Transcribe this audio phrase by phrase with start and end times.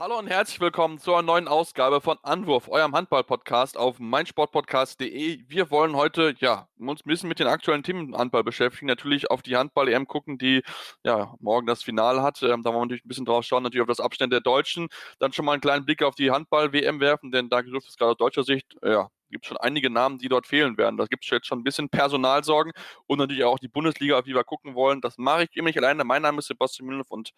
[0.00, 5.44] Hallo und herzlich willkommen zu einer neuen Ausgabe von Anwurf, eurem Handball-Podcast auf meinsportpodcast.de.
[5.46, 9.42] Wir wollen heute ja uns ein bisschen mit den aktuellen Themen Handball beschäftigen, natürlich auf
[9.42, 10.62] die Handball-EM gucken, die
[11.04, 12.42] ja morgen das Finale hat.
[12.42, 14.88] Ähm, da wollen wir natürlich ein bisschen drauf schauen, natürlich auf das Abstand der Deutschen.
[15.18, 18.12] Dann schon mal einen kleinen Blick auf die Handball-WM werfen, denn da dürfte es gerade
[18.12, 20.96] aus deutscher Sicht ja gibt schon einige Namen, die dort fehlen werden.
[20.96, 22.72] Da gibt es jetzt schon ein bisschen Personalsorgen
[23.06, 25.00] und natürlich auch die Bundesliga, auf die wir gucken wollen.
[25.00, 26.04] Das mache ich immer nicht alleine.
[26.04, 27.30] Mein Name ist Sebastian Mühlenhoff und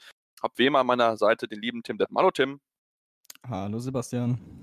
[0.43, 2.23] habe wie immer an meiner Seite den lieben Tim Detmann.
[2.23, 2.61] Hallo Tim.
[3.49, 4.63] Hallo Sebastian.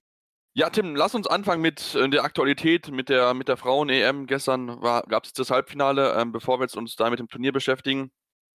[0.55, 4.25] Ja, Tim, lass uns anfangen mit äh, der Aktualität, mit der, mit der Frauen-EM.
[4.25, 6.13] Gestern gab es das Halbfinale.
[6.19, 8.11] Ähm, bevor wir jetzt uns da mit dem Turnier beschäftigen,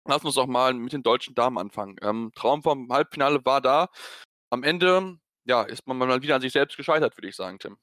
[0.07, 1.97] lass uns auch mal mit den deutschen Damen anfangen.
[2.03, 3.89] Ähm, Traum vom Halbfinale war da.
[4.51, 7.77] Am Ende, ja, ist man mal wieder an sich selbst gescheitert, würde ich sagen, Tim.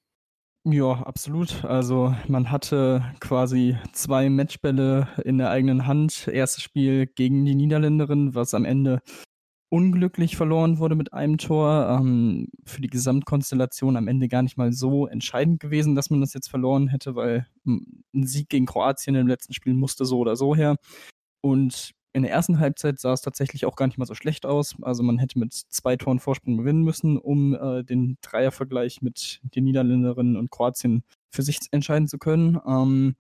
[0.64, 1.66] Ja, absolut.
[1.66, 6.28] Also man hatte quasi zwei Matchbälle in der eigenen Hand.
[6.28, 9.02] Erstes Spiel gegen die Niederländerin, was am Ende
[9.72, 11.98] unglücklich verloren wurde mit einem Tor.
[12.00, 16.34] Ähm, für die Gesamtkonstellation am Ende gar nicht mal so entscheidend gewesen, dass man das
[16.34, 20.56] jetzt verloren hätte, weil ein Sieg gegen Kroatien im letzten Spiel musste so oder so
[20.56, 20.76] her.
[21.42, 24.76] Und in der ersten Halbzeit sah es tatsächlich auch gar nicht mal so schlecht aus.
[24.82, 29.64] Also man hätte mit zwei Toren Vorsprung gewinnen müssen, um äh, den Dreiervergleich mit den
[29.64, 32.60] Niederländerinnen und Kroatien für sich entscheiden zu können.
[32.68, 33.16] Ähm,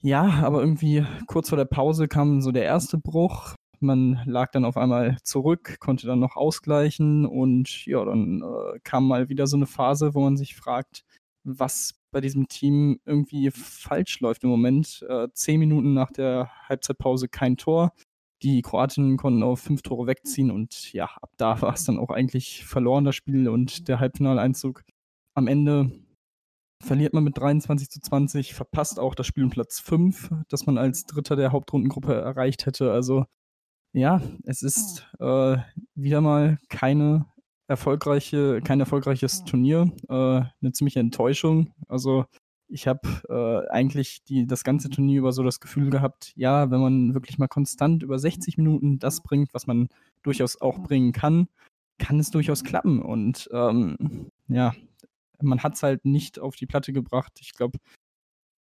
[0.00, 3.55] ja, aber irgendwie kurz vor der Pause kam so der erste Bruch.
[3.80, 9.06] Man lag dann auf einmal zurück, konnte dann noch ausgleichen und ja, dann äh, kam
[9.08, 11.04] mal wieder so eine Phase, wo man sich fragt,
[11.44, 15.04] was bei diesem Team irgendwie falsch läuft im Moment.
[15.08, 17.92] Äh, zehn Minuten nach der Halbzeitpause kein Tor.
[18.42, 22.10] Die Kroatinnen konnten auf fünf Tore wegziehen und ja, ab da war es dann auch
[22.10, 24.82] eigentlich verloren, das Spiel und der Halbfinaleinzug.
[25.34, 25.90] Am Ende
[26.82, 30.78] verliert man mit 23 zu 20, verpasst auch das Spiel um Platz 5, das man
[30.78, 32.92] als Dritter der Hauptrundengruppe erreicht hätte.
[32.92, 33.24] Also
[33.92, 35.56] ja, es ist äh,
[35.94, 37.26] wieder mal keine
[37.68, 41.72] erfolgreiche, kein erfolgreiches Turnier, äh, eine ziemliche Enttäuschung.
[41.88, 42.26] Also
[42.68, 46.80] ich habe äh, eigentlich die, das ganze Turnier über so das Gefühl gehabt, ja, wenn
[46.80, 49.88] man wirklich mal konstant über 60 Minuten das bringt, was man
[50.22, 51.48] durchaus auch bringen kann,
[51.98, 53.00] kann es durchaus klappen.
[53.00, 54.74] Und ähm, ja,
[55.40, 57.38] man hat es halt nicht auf die Platte gebracht.
[57.40, 57.78] Ich glaube,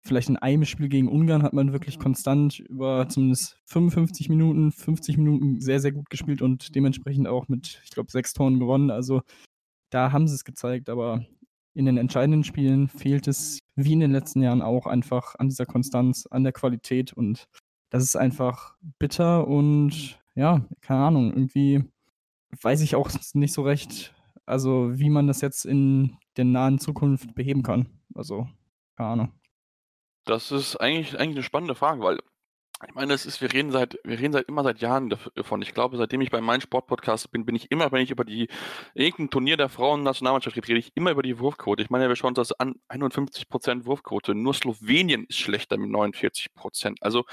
[0.03, 5.19] vielleicht in einem Spiel gegen Ungarn hat man wirklich konstant über zumindest 55 Minuten, 50
[5.19, 8.91] Minuten sehr, sehr gut gespielt und dementsprechend auch mit, ich glaube, sechs Toren gewonnen.
[8.91, 9.23] Also
[9.91, 11.25] da haben sie es gezeigt, aber
[11.75, 15.67] in den entscheidenden Spielen fehlt es, wie in den letzten Jahren auch, einfach an dieser
[15.67, 17.13] Konstanz, an der Qualität.
[17.13, 17.47] Und
[17.91, 21.85] das ist einfach bitter und ja, keine Ahnung, irgendwie
[22.63, 24.15] weiß ich auch nicht so recht,
[24.47, 27.87] also wie man das jetzt in der nahen Zukunft beheben kann.
[28.15, 28.49] Also,
[28.97, 29.40] keine Ahnung.
[30.31, 32.21] Das ist eigentlich, eigentlich eine spannende Frage, weil
[32.87, 35.61] ich meine, es ist, wir reden seit, wir reden seit immer seit Jahren davon.
[35.61, 38.49] Ich glaube, seitdem ich bei meinem Sportpodcast bin, bin ich immer, wenn ich über die
[38.95, 41.83] irgendein Turnier der Frauen-Nationalmannschaft rede, rede ich immer über die Wurfquote.
[41.83, 44.37] Ich meine, wir schauen uns das an, 51% Wurfquote.
[44.37, 46.95] Nur Slowenien ist schlechter mit 49%.
[47.01, 47.25] Also,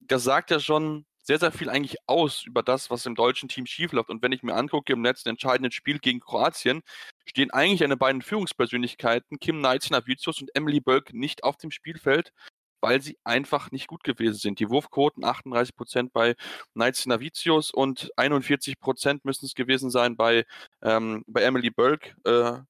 [0.00, 3.66] das sagt ja schon sehr, sehr viel eigentlich aus über das, was im deutschen Team
[3.66, 4.08] schiefläuft.
[4.08, 6.80] Und wenn ich mir angucke, im letzten entscheidenden Spiel gegen Kroatien
[7.26, 12.32] stehen eigentlich eine beiden Führungspersönlichkeiten, Kim Navicius und Emily Bölk, nicht auf dem Spielfeld
[12.80, 14.60] weil sie einfach nicht gut gewesen sind.
[14.60, 16.36] Die Wurfquoten 38% bei
[16.74, 20.46] Knights Navicius und 41% müssen es gewesen sein bei,
[20.82, 22.14] ähm, bei Emily Burke.
[22.24, 22.62] Äh,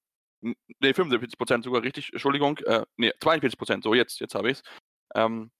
[0.80, 2.56] ne, 45% sogar richtig, Entschuldigung.
[2.64, 4.62] Äh, ne, 42%, so jetzt, jetzt habe ich es.
[5.14, 5.50] Ähm,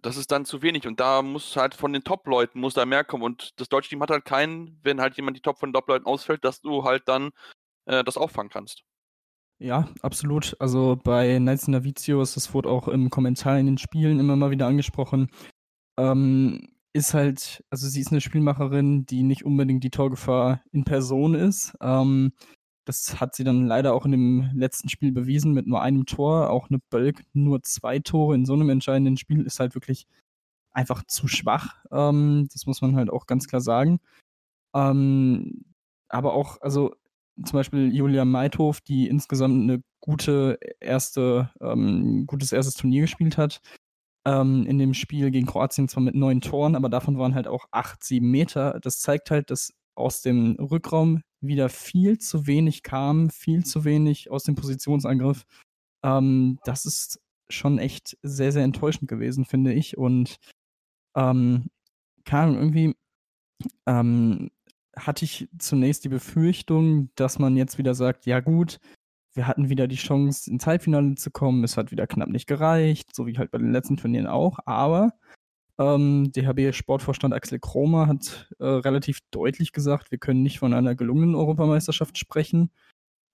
[0.00, 3.04] das ist dann zu wenig und da muss halt von den Top-Leuten muss da mehr
[3.04, 5.74] kommen und das deutsche Team hat halt keinen, wenn halt jemand die Top von den
[5.74, 7.30] Top-Leuten ausfällt, dass du halt dann
[7.86, 8.84] äh, das auffangen kannst.
[9.58, 10.56] Ja, absolut.
[10.58, 14.66] Also bei Knights Navicius, das wurde auch im Kommentar in den Spielen immer mal wieder
[14.66, 15.30] angesprochen,
[15.98, 21.34] ähm, ist halt, also sie ist eine Spielmacherin, die nicht unbedingt die Torgefahr in Person
[21.34, 21.74] ist.
[21.80, 22.32] Ähm,
[22.84, 26.50] das hat sie dann leider auch in dem letzten Spiel bewiesen mit nur einem Tor.
[26.50, 30.06] Auch eine Bölk nur zwei Tore in so einem entscheidenden Spiel ist halt wirklich
[30.72, 31.76] einfach zu schwach.
[31.90, 34.00] Ähm, das muss man halt auch ganz klar sagen.
[34.74, 35.64] Ähm,
[36.08, 36.94] aber auch, also
[37.44, 43.60] zum Beispiel Julia Meithof, die insgesamt eine gute erste, ähm, gutes erstes Turnier gespielt hat.
[44.24, 47.66] Ähm, in dem Spiel gegen Kroatien zwar mit neun Toren, aber davon waren halt auch
[47.72, 48.78] acht, sieben Meter.
[48.80, 54.30] Das zeigt halt, dass aus dem Rückraum wieder viel zu wenig kam, viel zu wenig
[54.30, 55.44] aus dem Positionsangriff.
[56.04, 59.98] Ähm, das ist schon echt sehr, sehr enttäuschend gewesen, finde ich.
[59.98, 60.36] Und
[61.16, 61.68] ähm,
[62.30, 62.94] Ahnung, irgendwie
[63.86, 64.50] ähm,
[64.96, 68.78] hatte ich zunächst die Befürchtung, dass man jetzt wieder sagt, ja gut,
[69.34, 71.64] wir hatten wieder die Chance, ins Halbfinale zu kommen.
[71.64, 74.58] Es hat wieder knapp nicht gereicht, so wie halt bei den letzten Turnieren auch.
[74.66, 75.12] Aber
[75.82, 81.34] ähm, DHB-Sportvorstand Axel Kromer hat äh, relativ deutlich gesagt, wir können nicht von einer gelungenen
[81.34, 82.70] Europameisterschaft sprechen.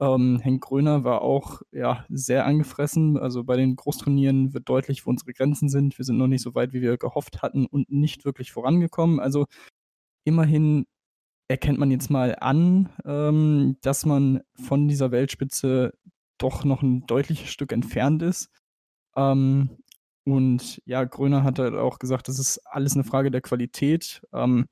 [0.01, 3.19] Ähm, Henk Gröner war auch ja, sehr angefressen.
[3.19, 5.99] Also bei den Großturnieren wird deutlich, wo unsere Grenzen sind.
[5.99, 9.21] Wir sind noch nicht so weit, wie wir gehofft hatten und nicht wirklich vorangekommen.
[9.21, 9.47] Also
[10.25, 10.87] immerhin
[11.49, 15.93] erkennt man jetzt mal an, ähm, dass man von dieser Weltspitze
[16.39, 18.51] doch noch ein deutliches Stück entfernt ist.
[19.17, 19.79] Ähm,
[20.33, 24.23] und ja, Gröner hat halt auch gesagt, das ist alles eine Frage der Qualität.
[24.33, 24.67] Ähm,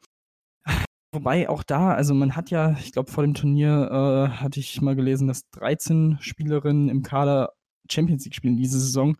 [1.13, 4.81] wobei auch da, also man hat ja, ich glaube, vor dem Turnier äh, hatte ich
[4.81, 7.53] mal gelesen, dass 13 Spielerinnen im Kader
[7.91, 9.17] Champions League spielen diese Saison.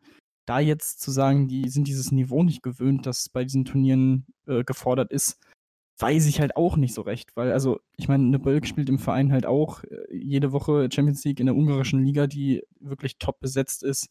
[0.47, 4.63] Da jetzt zu sagen, die sind dieses Niveau nicht gewöhnt, das bei diesen Turnieren äh,
[4.65, 5.41] gefordert ist,
[5.99, 8.99] weiß ich halt auch nicht so recht, weil, also, ich meine, eine Bölk spielt im
[8.99, 13.41] Verein halt auch äh, jede Woche Champions League in der ungarischen Liga, die wirklich top
[13.41, 14.11] besetzt ist,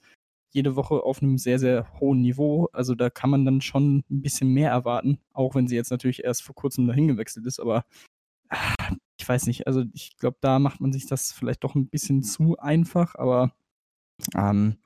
[0.56, 2.70] jede Woche auf einem sehr, sehr hohen Niveau.
[2.72, 6.24] Also da kann man dann schon ein bisschen mehr erwarten, auch wenn sie jetzt natürlich
[6.24, 7.86] erst vor kurzem dahin gewechselt ist, aber
[8.50, 11.90] ah, ich weiß nicht, also ich glaube, da macht man sich das vielleicht doch ein
[11.90, 13.52] bisschen zu einfach, aber
[14.36, 14.78] ähm,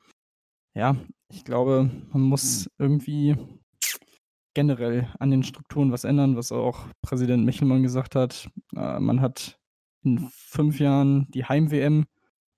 [0.76, 0.96] ja,
[1.32, 3.36] ich glaube, man muss irgendwie
[4.54, 8.50] generell an den Strukturen was ändern, was auch Präsident Michelmann gesagt hat.
[8.76, 9.60] Äh, man hat
[10.04, 12.06] in fünf Jahren die Heim-WM.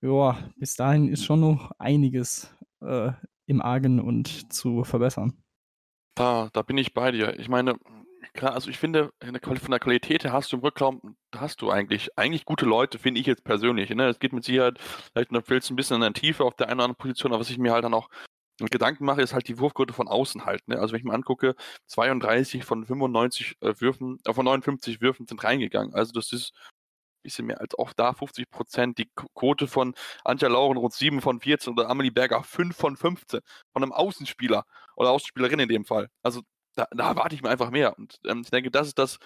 [0.01, 3.11] Ja, bis dahin ist schon noch einiges äh,
[3.45, 5.43] im Argen und zu verbessern.
[6.15, 7.39] Da, da bin ich bei dir.
[7.39, 7.77] Ich meine,
[8.33, 12.17] klar, also ich finde, von der Qualität her hast du im Rückraum, hast du eigentlich,
[12.17, 13.89] eigentlich gute Leute, finde ich jetzt persönlich.
[13.89, 14.07] Ne?
[14.07, 16.85] Es geht mit Sicherheit, vielleicht noch ein bisschen an der Tiefe auf der einen oder
[16.85, 18.09] anderen Position, aber was ich mir halt dann auch
[18.69, 20.67] Gedanken mache, ist halt die Wurfquote von außen halt.
[20.67, 20.77] Ne?
[20.77, 21.55] Also wenn ich mir angucke,
[21.87, 25.95] 32 von 95 äh, Würfen, äh, von 59 Würfen sind reingegangen.
[25.95, 26.53] Also das ist
[27.21, 28.97] bisschen mehr als auch da 50 Prozent.
[28.97, 33.41] Die Quote von Antja Laurenroth 7 von 14 oder Amelie Berger 5 von 15
[33.73, 34.65] von einem Außenspieler
[34.95, 36.09] oder Außenspielerin in dem Fall.
[36.23, 36.41] Also
[36.75, 37.97] da, da erwarte ich mir einfach mehr.
[37.97, 39.17] Und ähm, ich denke, das ist das,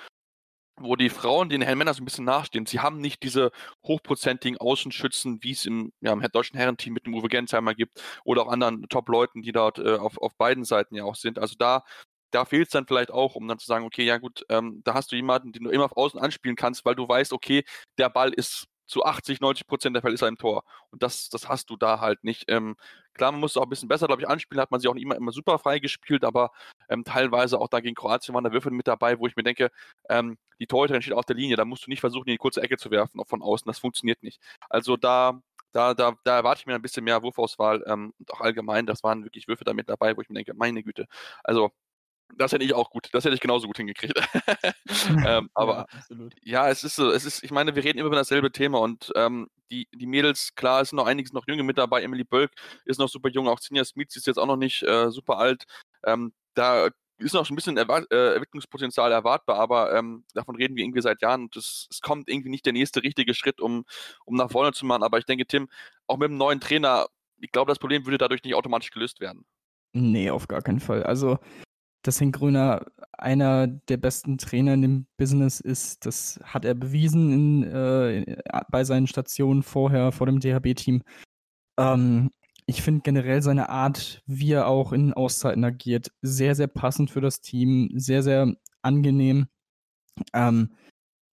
[0.77, 2.65] wo die Frauen den Herren Männern so ein bisschen nachstehen.
[2.65, 3.51] Sie haben nicht diese
[3.85, 8.43] hochprozentigen Außenschützen, wie es im, ja, im deutschen Herrenteam mit dem Uwe Gensheimer gibt oder
[8.43, 11.39] auch anderen Top-Leuten, die dort äh, auf, auf beiden Seiten ja auch sind.
[11.39, 11.83] Also da,
[12.31, 14.93] da fehlt es dann vielleicht auch, um dann zu sagen, okay, ja gut, ähm, da
[14.93, 17.63] hast du jemanden, den du immer auf Außen anspielen kannst, weil du weißt, okay,
[17.97, 20.63] der Ball ist zu 80, 90 Prozent der Fälle ist er im Tor.
[20.91, 22.45] Und das, das hast du da halt nicht.
[22.47, 22.75] Ähm,
[23.13, 25.03] klar, man muss auch ein bisschen besser, glaube ich, anspielen, hat man sich auch nicht
[25.03, 26.51] immer, immer super frei gespielt, aber
[26.89, 29.71] ähm, teilweise auch da gegen Kroatien waren da Würfel mit dabei, wo ich mir denke,
[30.09, 32.61] ähm, die Torhüterin steht auf der Linie, da musst du nicht versuchen, in die kurze
[32.61, 34.39] Ecke zu werfen, auch von außen, das funktioniert nicht.
[34.69, 35.41] Also da,
[35.71, 39.03] da, da, da erwarte ich mir ein bisschen mehr Wurfauswahl ähm, und auch allgemein, das
[39.03, 41.07] waren wirklich Würfe damit dabei, wo ich mir denke, meine Güte,
[41.43, 41.71] also
[42.37, 44.13] das hätte ich auch gut, das hätte ich genauso gut hingekriegt.
[45.25, 45.85] ähm, aber
[46.41, 48.79] ja, ja, es ist so, es ist, ich meine, wir reden immer über dasselbe Thema
[48.79, 52.01] und ähm, die, die Mädels, klar, es sind noch einiges noch junge mit dabei.
[52.03, 52.51] Emily Bölk
[52.85, 55.65] ist noch super jung, auch Sinja Smith ist jetzt auch noch nicht äh, super alt.
[56.05, 60.83] Ähm, da ist noch ein bisschen Erwart äh, Entwicklungspotenzial erwartbar, aber ähm, davon reden wir
[60.83, 63.85] irgendwie seit Jahren und es, es kommt irgendwie nicht der nächste richtige Schritt, um,
[64.25, 65.03] um nach vorne zu machen.
[65.03, 65.69] Aber ich denke, Tim,
[66.07, 67.07] auch mit dem neuen Trainer,
[67.39, 69.45] ich glaube, das Problem würde dadurch nicht automatisch gelöst werden.
[69.93, 71.03] Nee, auf gar keinen Fall.
[71.03, 71.39] Also
[72.07, 76.05] dass Henk Gröner einer der besten Trainer in dem Business ist.
[76.05, 78.37] Das hat er bewiesen in, äh,
[78.69, 81.01] bei seinen Stationen vorher, vor dem DHB-Team.
[81.79, 82.31] Ähm,
[82.67, 87.21] ich finde generell seine Art, wie er auch in Auszeiten agiert, sehr, sehr passend für
[87.21, 89.47] das Team, sehr, sehr angenehm.
[90.33, 90.71] Ähm,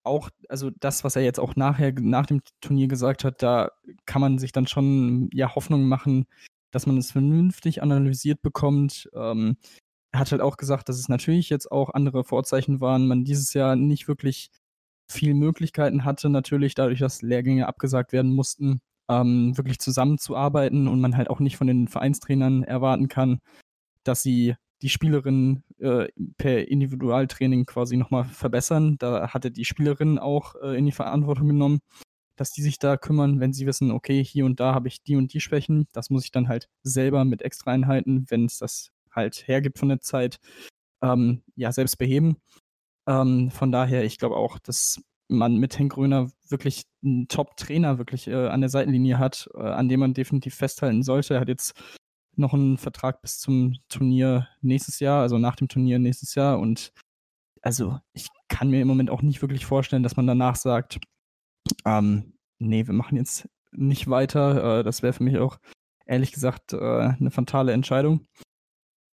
[0.05, 3.71] auch, also das, was er jetzt auch nachher, nach dem Turnier gesagt hat, da
[4.05, 6.27] kann man sich dann schon ja Hoffnung machen,
[6.71, 9.09] dass man es vernünftig analysiert bekommt.
[9.15, 9.57] Ähm,
[10.13, 13.55] er hat halt auch gesagt, dass es natürlich jetzt auch andere Vorzeichen waren, man dieses
[13.55, 14.51] Jahr nicht wirklich
[15.09, 21.17] viel Möglichkeiten hatte, natürlich dadurch, dass Lehrgänge abgesagt werden mussten, ähm, wirklich zusammenzuarbeiten und man
[21.17, 23.41] halt auch nicht von den Vereinstrainern erwarten kann,
[24.05, 28.97] dass sie die Spielerinnen äh, per Individualtraining quasi nochmal verbessern.
[28.99, 31.81] Da hatte die Spielerin auch äh, in die Verantwortung genommen,
[32.37, 35.17] dass die sich da kümmern, wenn sie wissen, okay, hier und da habe ich die
[35.17, 35.87] und die Schwächen.
[35.93, 39.89] Das muss ich dann halt selber mit extra Einheiten, wenn es das halt hergibt von
[39.89, 40.39] der Zeit,
[41.03, 42.37] ähm, ja, selbst beheben.
[43.09, 48.29] Ähm, von daher, ich glaube auch, dass man mit Henk Gröner wirklich einen Top-Trainer wirklich
[48.29, 51.35] äh, an der Seitenlinie hat, äh, an dem man definitiv festhalten sollte.
[51.35, 51.73] Er hat jetzt
[52.37, 56.59] noch einen Vertrag bis zum Turnier nächstes Jahr, also nach dem Turnier nächstes Jahr.
[56.61, 56.93] Und
[57.63, 61.01] also ich kann mir im Moment auch nicht wirklich vorstellen, dass man danach sagt,
[61.85, 64.81] Ähm, nee, wir machen jetzt nicht weiter.
[64.81, 65.59] Äh, das wäre für mich auch
[66.07, 68.27] ehrlich gesagt äh, eine fatale Entscheidung.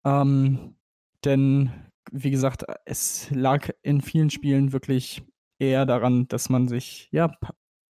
[0.06, 0.76] Ähm,
[1.24, 1.70] denn,
[2.12, 5.24] wie gesagt, es lag in vielen Spielen wirklich
[5.58, 7.32] eher daran, dass man sich ja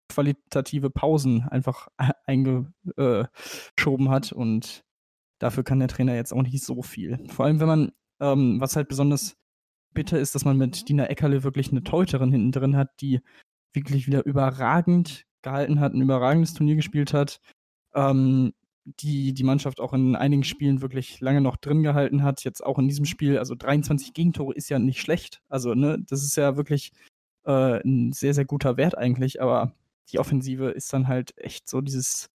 [0.10, 1.90] qualitative Pausen einfach
[2.26, 4.86] eingeschoben hat und
[5.40, 7.20] dafür kann der Trainer jetzt auch nicht so viel.
[7.28, 7.92] Vor allem, wenn man,
[8.22, 9.36] ähm, was halt besonders
[9.94, 13.20] bitter ist, dass man mit Dina Eckerle wirklich eine Teuterin hinten drin hat, die
[13.74, 17.42] wirklich wieder überragend gehalten hat, ein überragendes Turnier gespielt hat,
[17.94, 18.54] ähm,
[18.86, 22.80] die die Mannschaft auch in einigen Spielen wirklich lange noch drin gehalten hat, jetzt auch
[22.80, 26.56] in diesem Spiel, also 23 Gegentore ist ja nicht schlecht, also ne, das ist ja
[26.56, 26.92] wirklich
[27.46, 29.74] äh, ein sehr, sehr guter Wert eigentlich, aber
[30.12, 32.30] die Offensive ist dann halt echt so dieses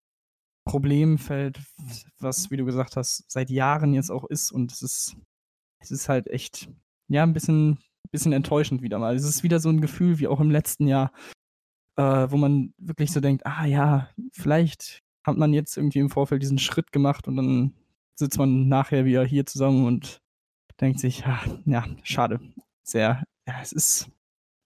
[0.64, 1.60] Problemfeld,
[2.18, 4.52] was, wie du gesagt hast, seit Jahren jetzt auch ist.
[4.52, 5.16] Und es ist,
[5.80, 6.68] es ist halt echt,
[7.08, 7.78] ja, ein bisschen,
[8.10, 9.14] bisschen enttäuschend wieder mal.
[9.14, 11.12] Es ist wieder so ein Gefühl wie auch im letzten Jahr,
[11.96, 16.42] äh, wo man wirklich so denkt, ah ja, vielleicht hat man jetzt irgendwie im Vorfeld
[16.42, 17.74] diesen Schritt gemacht und dann
[18.14, 20.20] sitzt man nachher wieder hier zusammen und
[20.80, 22.40] denkt sich, ah, ja, schade.
[22.82, 24.10] Sehr, ja, es ist,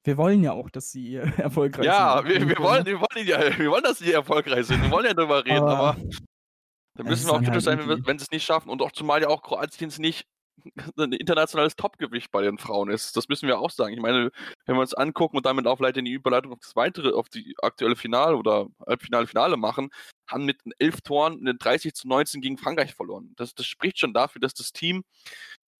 [0.04, 2.32] wir wollen ja auch, dass sie erfolgreich ja, sind.
[2.32, 4.82] Ja, wir, wir, wollen, wir, wollen ja, wir wollen, dass sie erfolgreich sind.
[4.82, 5.96] Wir wollen ja darüber reden, aber, aber
[6.96, 8.70] dann müssen wir auch kritisch halt sein, wenn, wenn sie es nicht schaffen.
[8.70, 10.26] Und auch zumal ja auch Kroatien es nicht
[10.96, 13.16] ein internationales Topgewicht bei den Frauen ist.
[13.16, 13.94] Das müssen wir auch sagen.
[13.94, 14.30] Ich meine,
[14.66, 17.28] wenn wir uns angucken und damit auch vielleicht in die Überleitung auf das weitere, auf
[17.28, 19.90] die aktuelle Finale oder Halbfinale, Finale machen,
[20.28, 23.32] haben mit elf Toren eine 30 zu 19 gegen Frankreich verloren.
[23.36, 25.04] Das, das spricht schon dafür, dass das Team,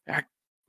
[0.07, 0.21] ja,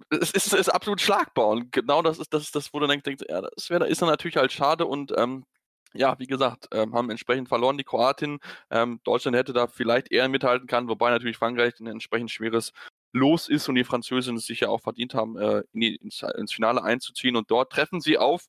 [0.10, 1.48] es ist, ist absolut schlagbar.
[1.48, 4.10] Und genau das ist das, ist das wo du denkst, ja, das wär, ist dann
[4.10, 5.46] natürlich halt schade und ähm,
[5.94, 8.40] ja, wie gesagt, ähm, haben entsprechend verloren die Kroatin.
[8.70, 12.74] Ähm, Deutschland hätte da vielleicht eher mithalten können, wobei natürlich Frankreich ein entsprechend schweres
[13.16, 16.22] Los ist und die Französinnen es sich ja auch verdient haben, äh, in die, ins,
[16.38, 17.38] ins, Finale einzuziehen.
[17.38, 18.48] Und dort treffen sie auf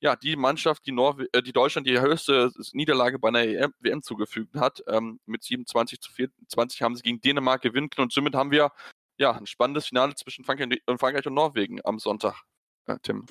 [0.00, 4.02] ja, die Mannschaft, die, Norwe äh, die Deutschland die höchste Niederlage bei einer EM, WM
[4.02, 4.82] zugefügt hat.
[4.88, 8.72] Ähm, mit 27 zu 24 haben sie gegen Dänemark gewinnen können und somit haben wir
[9.18, 12.42] ja ein spannendes Finale zwischen Frankreich, Frankreich und Norwegen am Sonntag,
[12.86, 13.26] äh, Tim.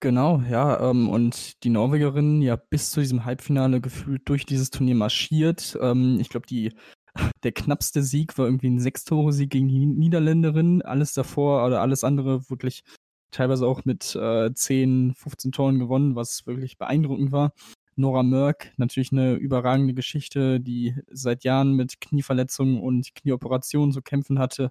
[0.00, 4.94] Genau, ja, ähm, und die Norwegerinnen ja bis zu diesem Halbfinale gefühlt durch dieses Turnier
[4.94, 5.76] marschiert.
[5.80, 6.72] Ähm, ich glaube, die
[7.42, 10.82] der knappste Sieg war irgendwie ein Sechstore-Sieg gegen die Niederländerin.
[10.82, 12.82] Alles davor oder alles andere wirklich
[13.30, 17.52] teilweise auch mit äh, 10, 15 Toren gewonnen, was wirklich beeindruckend war.
[17.96, 24.38] Nora Mörk, natürlich eine überragende Geschichte, die seit Jahren mit Knieverletzungen und Knieoperationen zu kämpfen
[24.38, 24.70] hatte,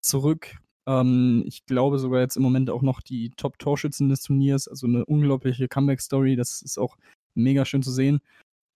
[0.00, 0.56] zurück.
[0.86, 5.04] Ähm, ich glaube sogar jetzt im Moment auch noch die Top-Torschützen des Turniers, also eine
[5.04, 6.96] unglaubliche Comeback-Story, das ist auch
[7.34, 8.20] mega schön zu sehen.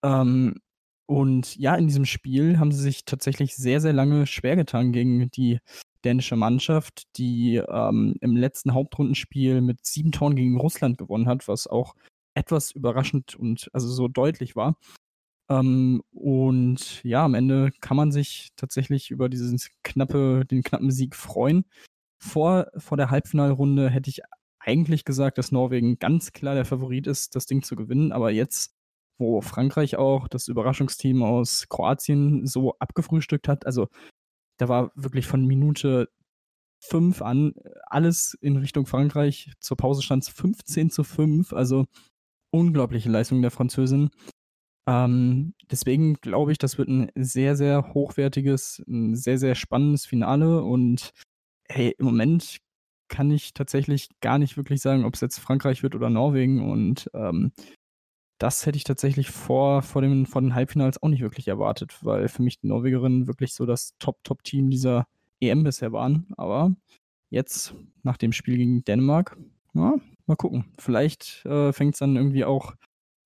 [0.03, 0.55] Ähm,
[1.07, 5.29] und ja, in diesem Spiel haben sie sich tatsächlich sehr, sehr lange schwer getan gegen
[5.31, 5.59] die
[6.03, 11.67] dänische Mannschaft, die ähm, im letzten Hauptrundenspiel mit sieben Toren gegen Russland gewonnen hat, was
[11.67, 11.95] auch
[12.35, 14.77] etwas überraschend und also so deutlich war.
[15.49, 21.15] Ähm, und ja, am Ende kann man sich tatsächlich über diesen knappe, den knappen Sieg
[21.15, 21.65] freuen.
[22.19, 24.21] Vor, vor der Halbfinalrunde hätte ich
[24.59, 28.11] eigentlich gesagt, dass Norwegen ganz klar der Favorit ist, das Ding zu gewinnen.
[28.11, 28.74] Aber jetzt
[29.17, 33.65] wo Frankreich auch das Überraschungsteam aus Kroatien so abgefrühstückt hat.
[33.65, 33.87] Also
[34.57, 36.09] da war wirklich von Minute
[36.81, 37.53] 5 an
[37.87, 39.51] alles in Richtung Frankreich.
[39.59, 41.85] Zur Pause stand es 15 zu 5, also
[42.51, 44.09] unglaubliche Leistung der Französin.
[44.87, 50.61] Ähm, deswegen glaube ich, das wird ein sehr, sehr hochwertiges, ein sehr, sehr spannendes Finale
[50.63, 51.11] und
[51.67, 52.57] hey, im Moment
[53.07, 57.09] kann ich tatsächlich gar nicht wirklich sagen, ob es jetzt Frankreich wird oder Norwegen und
[57.13, 57.51] ähm,
[58.37, 62.27] das hätte ich tatsächlich vor, vor, dem, vor den Halbfinals auch nicht wirklich erwartet, weil
[62.27, 65.07] für mich die Norwegerinnen wirklich so das Top-Top-Team dieser
[65.39, 66.27] EM bisher waren.
[66.37, 66.75] Aber
[67.29, 69.37] jetzt, nach dem Spiel gegen Dänemark,
[69.73, 70.65] ja, mal gucken.
[70.79, 72.73] Vielleicht äh, fängt es dann irgendwie auch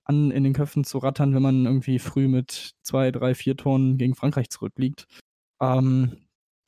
[0.04, 3.96] an, in den Köpfen zu rattern, wenn man irgendwie früh mit zwei, drei, vier Toren
[3.96, 5.06] gegen Frankreich zurückliegt.
[5.60, 6.16] Ähm,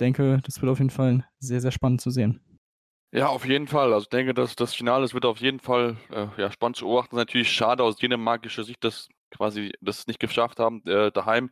[0.01, 2.41] denke, das wird auf jeden Fall sehr, sehr spannend zu sehen.
[3.15, 3.93] Ja, auf jeden Fall.
[3.93, 6.87] Also ich denke, dass das Finale das wird auf jeden Fall äh, ja, spannend zu
[6.87, 7.17] beobachten.
[7.17, 11.51] Natürlich schade aus dänemarkischer Sicht, dass quasi das nicht geschafft haben, äh, daheim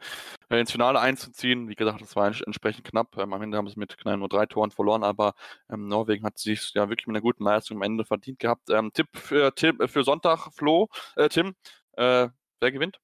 [0.49, 1.69] äh, ins Finale einzuziehen.
[1.69, 3.15] Wie gesagt, das war entsprechend knapp.
[3.19, 5.35] Ähm, am Ende haben sie mit knapp nur drei Toren verloren, aber
[5.71, 8.71] ähm, Norwegen hat sich ja wirklich mit einer guten Leistung am Ende verdient gehabt.
[8.71, 11.55] Ähm, Tipp für, Tim, für Sonntag, Flo, äh, Tim,
[11.93, 12.29] äh,
[12.61, 12.99] wer gewinnt?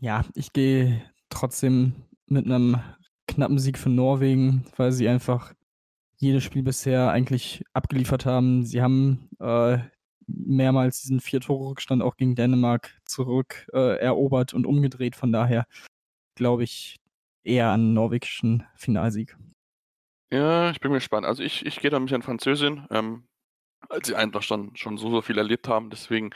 [0.00, 1.94] Ja, ich gehe trotzdem
[2.26, 2.78] mit einem
[3.26, 5.54] knappen Sieg für Norwegen, weil sie einfach
[6.18, 8.64] jedes Spiel bisher eigentlich abgeliefert haben.
[8.64, 9.78] Sie haben äh,
[10.26, 15.16] mehrmals diesen Vier-Tore-Rückstand auch gegen Dänemark zurück äh, erobert und umgedreht.
[15.16, 15.66] Von daher
[16.34, 16.96] glaube ich
[17.44, 19.36] eher an norwegischen Finalsieg.
[20.30, 21.26] Ja, ich bin gespannt.
[21.26, 23.26] Also ich, ich gehe da mich an Französin, ähm,
[23.88, 25.88] als sie einfach schon, schon so, so viel erlebt haben.
[25.88, 26.30] Deswegen,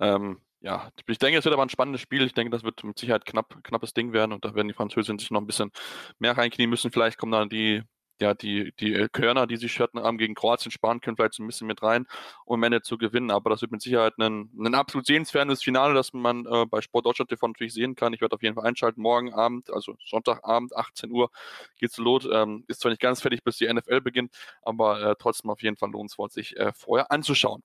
[0.00, 2.22] ähm, ja, ich denke, es wird aber ein spannendes Spiel.
[2.22, 5.18] Ich denke, das wird mit Sicherheit knapp, knappes Ding werden und da werden die Französinnen
[5.18, 5.70] sich noch ein bisschen
[6.18, 6.90] mehr reinknien müssen.
[6.90, 7.82] Vielleicht kommen dann die,
[8.20, 11.46] ja, die, die Körner, die sich hatten, haben gegen Kroatien sparen können, vielleicht so ein
[11.46, 12.06] bisschen mit rein,
[12.44, 13.30] um am Ende zu gewinnen.
[13.30, 17.06] Aber das wird mit Sicherheit ein, ein absolut sehenswertes Finale, das man äh, bei Sport
[17.06, 18.12] Deutschland TV natürlich sehen kann.
[18.12, 19.02] Ich werde auf jeden Fall einschalten.
[19.02, 21.30] Morgen Abend, also Sonntagabend, 18 Uhr
[21.76, 22.26] geht's los.
[22.30, 25.76] Ähm, ist zwar nicht ganz fertig, bis die NFL beginnt, aber äh, trotzdem auf jeden
[25.76, 27.62] Fall lohnenswert, sich äh, vorher anzuschauen.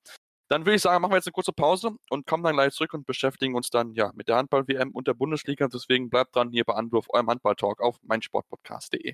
[0.50, 2.96] Dann würde ich sagen, machen wir jetzt eine kurze Pause und kommen dann gleich zurück
[2.96, 5.68] und beschäftigen uns dann ja mit der Handball-WM und der Bundesliga.
[5.68, 9.14] Deswegen bleibt dran hier bei Anwurf, eurem Handball-Talk auf meinsportpodcast.de.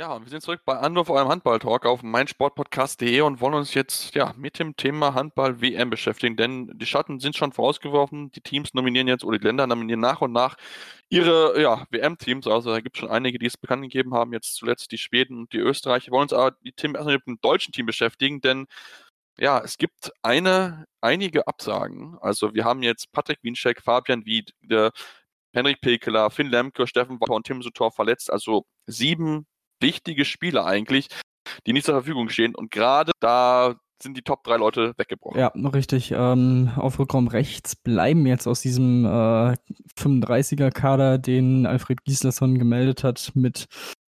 [0.00, 4.14] Ja, und wir sind zurück bei Anruf eurem Handball-Talk auf meinsportpodcast.de und wollen uns jetzt
[4.14, 8.32] ja mit dem Thema Handball-WM beschäftigen, denn die Schatten sind schon vorausgeworfen.
[8.32, 10.56] Die Teams nominieren jetzt oder die Länder nominieren nach und nach
[11.10, 12.46] ihre ja, WM-Teams.
[12.46, 14.32] Also da gibt es schon einige, die es bekannt gegeben haben.
[14.32, 16.06] Jetzt zuletzt die Schweden und die Österreicher.
[16.06, 18.68] Wir wollen uns aber die Team erstmal mit dem deutschen Team beschäftigen, denn
[19.38, 22.16] ja, es gibt eine, einige Absagen.
[22.22, 24.54] Also wir haben jetzt Patrick Wienscheck, Fabian Wied,
[25.52, 28.32] Henrik Pekeler, Finn Lemke, Steffen Walter und Tim Sutor verletzt.
[28.32, 29.46] Also sieben
[29.80, 31.08] wichtige Spieler eigentlich,
[31.66, 32.54] die nicht zur Verfügung stehen.
[32.54, 35.38] Und gerade da sind die Top 3 Leute weggebrochen.
[35.38, 36.12] Ja, richtig.
[36.12, 39.56] Ähm, auf Rückraum rechts bleiben jetzt aus diesem äh,
[39.98, 43.66] 35er-Kader, den Alfred Gislason gemeldet hat, mit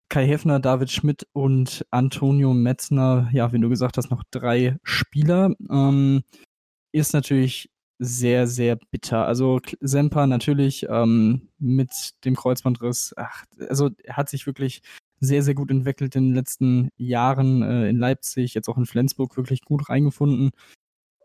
[0.10, 5.54] Kai Heffner, David Schmidt und Antonio Metzner, ja, wie du gesagt hast, noch drei Spieler.
[5.70, 6.24] Ähm,
[6.92, 9.26] ist natürlich sehr, sehr bitter.
[9.26, 11.92] Also Semper natürlich ähm, mit
[12.26, 14.82] dem Kreuzbandriss, ach, also er hat sich wirklich
[15.24, 19.38] sehr, sehr gut entwickelt in den letzten Jahren äh, in Leipzig, jetzt auch in Flensburg
[19.38, 20.52] wirklich gut reingefunden.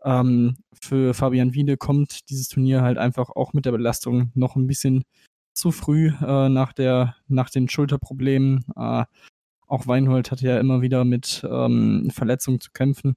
[0.03, 4.67] Ähm, für Fabian Wiede kommt dieses Turnier halt einfach auch mit der Belastung noch ein
[4.67, 5.03] bisschen
[5.53, 8.65] zu früh äh, nach, der, nach den Schulterproblemen.
[8.75, 9.05] Äh,
[9.67, 13.15] auch Weinhold hatte ja immer wieder mit ähm, Verletzungen zu kämpfen.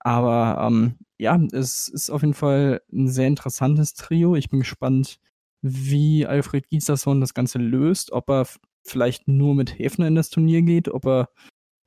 [0.00, 4.36] Aber ähm, ja, es ist auf jeden Fall ein sehr interessantes Trio.
[4.36, 5.18] Ich bin gespannt,
[5.62, 8.46] wie Alfred Gieslerson das Ganze löst, ob er
[8.88, 11.28] vielleicht nur mit Häfner in das Turnier geht, ob er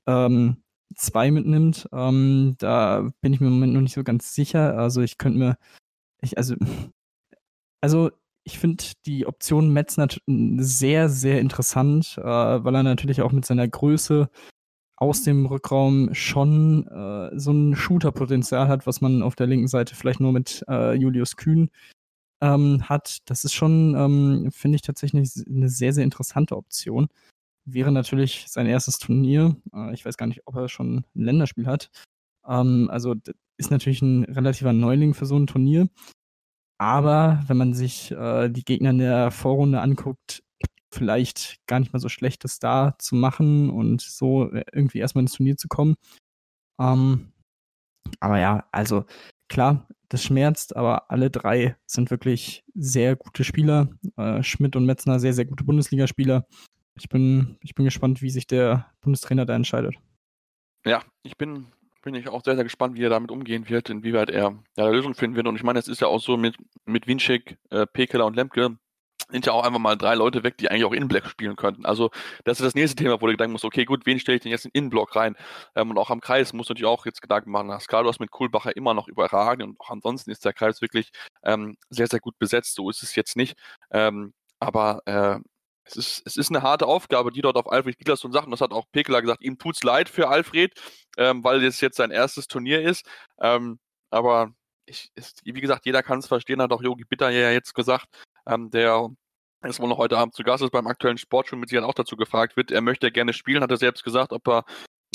[0.07, 0.63] ähm,
[0.95, 1.87] zwei mitnimmt.
[1.91, 4.77] Ähm, da bin ich mir im Moment noch nicht so ganz sicher.
[4.77, 5.57] Also ich könnte mir,
[6.21, 6.55] ich, also,
[7.81, 8.11] also
[8.43, 13.67] ich finde die Option Metzner sehr, sehr interessant, äh, weil er natürlich auch mit seiner
[13.67, 14.29] Größe
[14.97, 19.95] aus dem Rückraum schon äh, so ein Shooter-Potenzial hat, was man auf der linken Seite
[19.95, 21.69] vielleicht nur mit äh, Julius Kühn
[22.41, 23.19] ähm, hat.
[23.29, 27.07] Das ist schon, ähm, finde ich tatsächlich eine sehr, sehr interessante Option.
[27.65, 29.55] Wäre natürlich sein erstes Turnier.
[29.73, 31.91] Äh, ich weiß gar nicht, ob er schon ein Länderspiel hat.
[32.47, 33.15] Ähm, also
[33.57, 35.87] ist natürlich ein relativer Neuling für so ein Turnier.
[36.79, 40.43] Aber wenn man sich äh, die Gegner in der Vorrunde anguckt,
[40.91, 45.23] vielleicht gar nicht mal so schlecht, das da zu machen und so äh, irgendwie erstmal
[45.23, 45.95] ins Turnier zu kommen.
[46.79, 47.31] Ähm,
[48.19, 49.05] aber ja, also
[49.47, 53.89] klar, das schmerzt, aber alle drei sind wirklich sehr gute Spieler.
[54.17, 56.45] Äh, Schmidt und Metzner sehr, sehr gute Bundesligaspieler.
[56.95, 59.95] Ich bin, ich bin gespannt, wie sich der Bundestrainer da entscheidet.
[60.85, 61.67] Ja, ich bin,
[62.01, 65.13] bin ich auch sehr, sehr gespannt, wie er damit umgehen wird, inwieweit er eine Lösung
[65.13, 65.47] finden wird.
[65.47, 68.77] Und ich meine, es ist ja auch so mit, mit Winczek, äh, Pekeler und Lemke,
[69.31, 71.85] sind ja auch einfach mal drei Leute weg, die eigentlich auch Innenblock spielen könnten.
[71.85, 72.11] Also
[72.43, 74.51] das ist das nächste Thema, wo du gedacht musst, okay, gut, wen stelle ich denn
[74.51, 75.35] jetzt in den Innenblock rein?
[75.75, 77.79] Ähm, und auch am Kreis muss natürlich auch jetzt Gedanken machen.
[77.79, 81.11] Skalo ist mit Kohlbacher immer noch überragend und auch ansonsten ist der Kreis wirklich
[81.43, 82.75] ähm, sehr, sehr gut besetzt.
[82.75, 83.57] So ist es jetzt nicht.
[83.91, 85.39] Ähm, aber äh,
[85.85, 88.61] es ist, es ist eine harte Aufgabe, die dort auf Alfred Gislason sagt, und das
[88.61, 90.73] hat auch Pekeler gesagt, ihm tut es leid für Alfred,
[91.17, 93.05] ähm, weil es jetzt sein erstes Turnier ist.
[93.39, 94.53] Ähm, aber
[94.85, 98.07] ich, ist, wie gesagt, jeder kann es verstehen, hat auch Yogi Bitter ja jetzt gesagt,
[98.47, 99.09] ähm, der
[99.69, 102.15] ist wohl noch heute Abend zu Gast ist beim aktuellen Sportschuh mit Sicherheit auch dazu
[102.15, 102.71] gefragt wird.
[102.71, 104.65] Er möchte gerne spielen, hat er selbst gesagt, ob er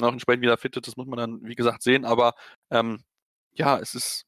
[0.00, 2.04] noch entsprechend wieder fit ist, das muss man dann, wie gesagt, sehen.
[2.04, 2.34] Aber
[2.70, 3.02] ähm,
[3.52, 4.24] ja, es ist,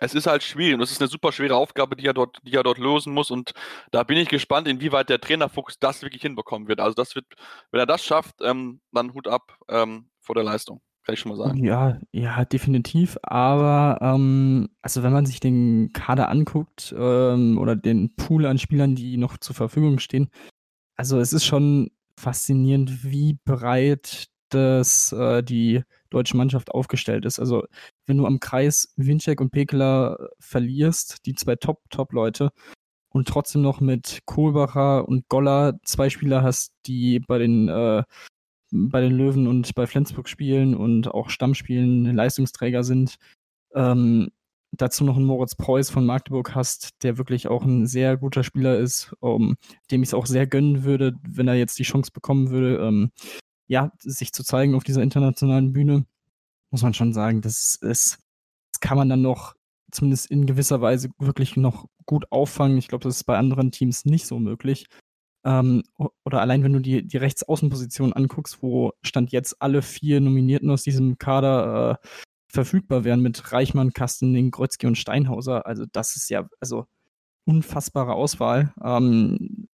[0.00, 2.54] es ist halt schwierig und es ist eine super schwere Aufgabe, die er dort, die
[2.54, 3.30] er dort lösen muss.
[3.30, 3.52] Und
[3.90, 6.80] da bin ich gespannt, inwieweit der Trainer Fuchs das wirklich hinbekommen wird.
[6.80, 7.26] Also das wird,
[7.72, 10.82] wenn er das schafft, ähm, dann Hut ab ähm, vor der Leistung.
[11.08, 11.64] Kann ich schon mal sagen.
[11.64, 13.16] Ja, ja, definitiv.
[13.22, 18.94] Aber ähm, also wenn man sich den Kader anguckt ähm, oder den Pool an Spielern,
[18.94, 20.28] die noch zur Verfügung stehen,
[20.96, 27.38] also es ist schon faszinierend, wie breit das äh, die deutsche Mannschaft aufgestellt ist.
[27.38, 27.64] Also
[28.04, 32.50] wenn du am Kreis Winczek und Pekela verlierst, die zwei Top-Top-Leute,
[33.10, 38.02] und trotzdem noch mit Kohlbacher und Goller zwei Spieler hast, die bei den äh,
[38.70, 43.16] bei den Löwen und bei Flensburg spielen und auch Stammspielen Leistungsträger sind.
[43.74, 44.30] Ähm,
[44.72, 48.78] dazu noch einen Moritz Preuß von Magdeburg hast, der wirklich auch ein sehr guter Spieler
[48.78, 49.56] ist, um,
[49.90, 53.10] dem ich es auch sehr gönnen würde, wenn er jetzt die Chance bekommen würde, ähm,
[53.66, 56.06] ja, sich zu zeigen auf dieser internationalen Bühne,
[56.70, 58.18] muss man schon sagen, das ist,
[58.72, 59.54] das kann man dann noch
[59.90, 62.78] zumindest in gewisser Weise wirklich noch gut auffangen.
[62.78, 64.86] Ich glaube, das ist bei anderen Teams nicht so möglich.
[65.48, 65.82] Ähm,
[66.24, 70.82] oder allein wenn du die, die Rechtsaußenposition anguckst, wo Stand jetzt alle vier Nominierten aus
[70.82, 72.06] diesem Kader äh,
[72.52, 75.66] verfügbar wären mit Reichmann, Kastening, Grötzky und Steinhauser.
[75.66, 76.86] Also das ist ja also
[77.46, 78.74] unfassbare Auswahl.
[78.82, 79.68] Ähm,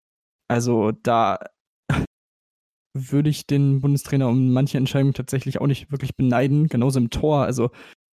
[0.49, 1.39] also da
[2.95, 6.69] würde ich den Bundestrainer um manche Entscheidungen tatsächlich auch nicht wirklich beneiden.
[6.69, 7.45] Genauso im Tor.
[7.45, 7.71] Also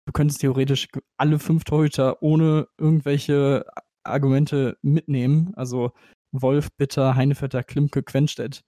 [0.06, 3.66] du könntest theoretisch alle fünf Torhüter ohne irgendwelche
[4.04, 5.54] Argumente mitnehmen.
[5.56, 5.92] Also
[6.32, 8.62] Wolf, Bitter, Heinevetter, Klimke, Quenstedt.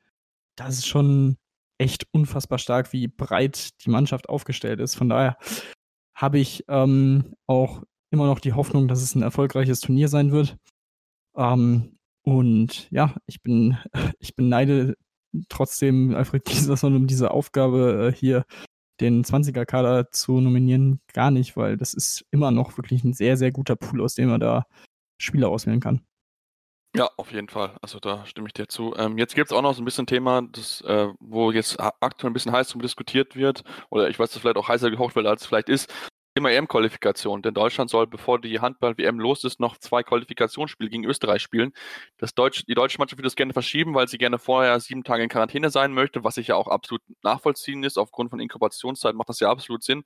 [0.57, 1.37] Das ist schon
[1.79, 4.95] echt unfassbar stark, wie breit die Mannschaft aufgestellt ist.
[4.97, 5.39] Von daher
[6.15, 10.57] habe ich ähm, auch immer noch die Hoffnung, dass es ein erfolgreiches Turnier sein wird.
[11.37, 13.79] Ähm, und ja, ich bin,
[14.19, 14.97] ich beneide
[15.49, 18.45] trotzdem Alfred Kieserson um diese Aufgabe äh, hier
[19.01, 23.51] den 20er-Kader zu nominieren gar nicht, weil das ist immer noch wirklich ein sehr, sehr
[23.51, 24.67] guter Pool, aus dem er da
[25.19, 26.03] Spieler auswählen kann.
[26.97, 27.77] Ja, auf jeden Fall.
[27.83, 28.95] Also da stimme ich dir zu.
[28.97, 32.31] Ähm, jetzt gibt es auch noch so ein bisschen Thema, das, äh, wo jetzt aktuell
[32.31, 35.27] ein bisschen heiß drum diskutiert wird, oder ich weiß, dass vielleicht auch heißer gehocht wird,
[35.27, 35.93] als es vielleicht ist.
[36.35, 41.43] Thema EM-Qualifikation, denn Deutschland soll, bevor die Handball-WM los ist, noch zwei Qualifikationsspiele gegen Österreich
[41.43, 41.73] spielen.
[42.19, 45.23] Das Deutsch, die deutsche Mannschaft würde das gerne verschieben, weil sie gerne vorher sieben Tage
[45.25, 47.99] in Quarantäne sein möchte, was sich ja auch absolut nachvollziehen ist.
[47.99, 50.03] Aufgrund von Inkubationszeit macht das ja absolut Sinn.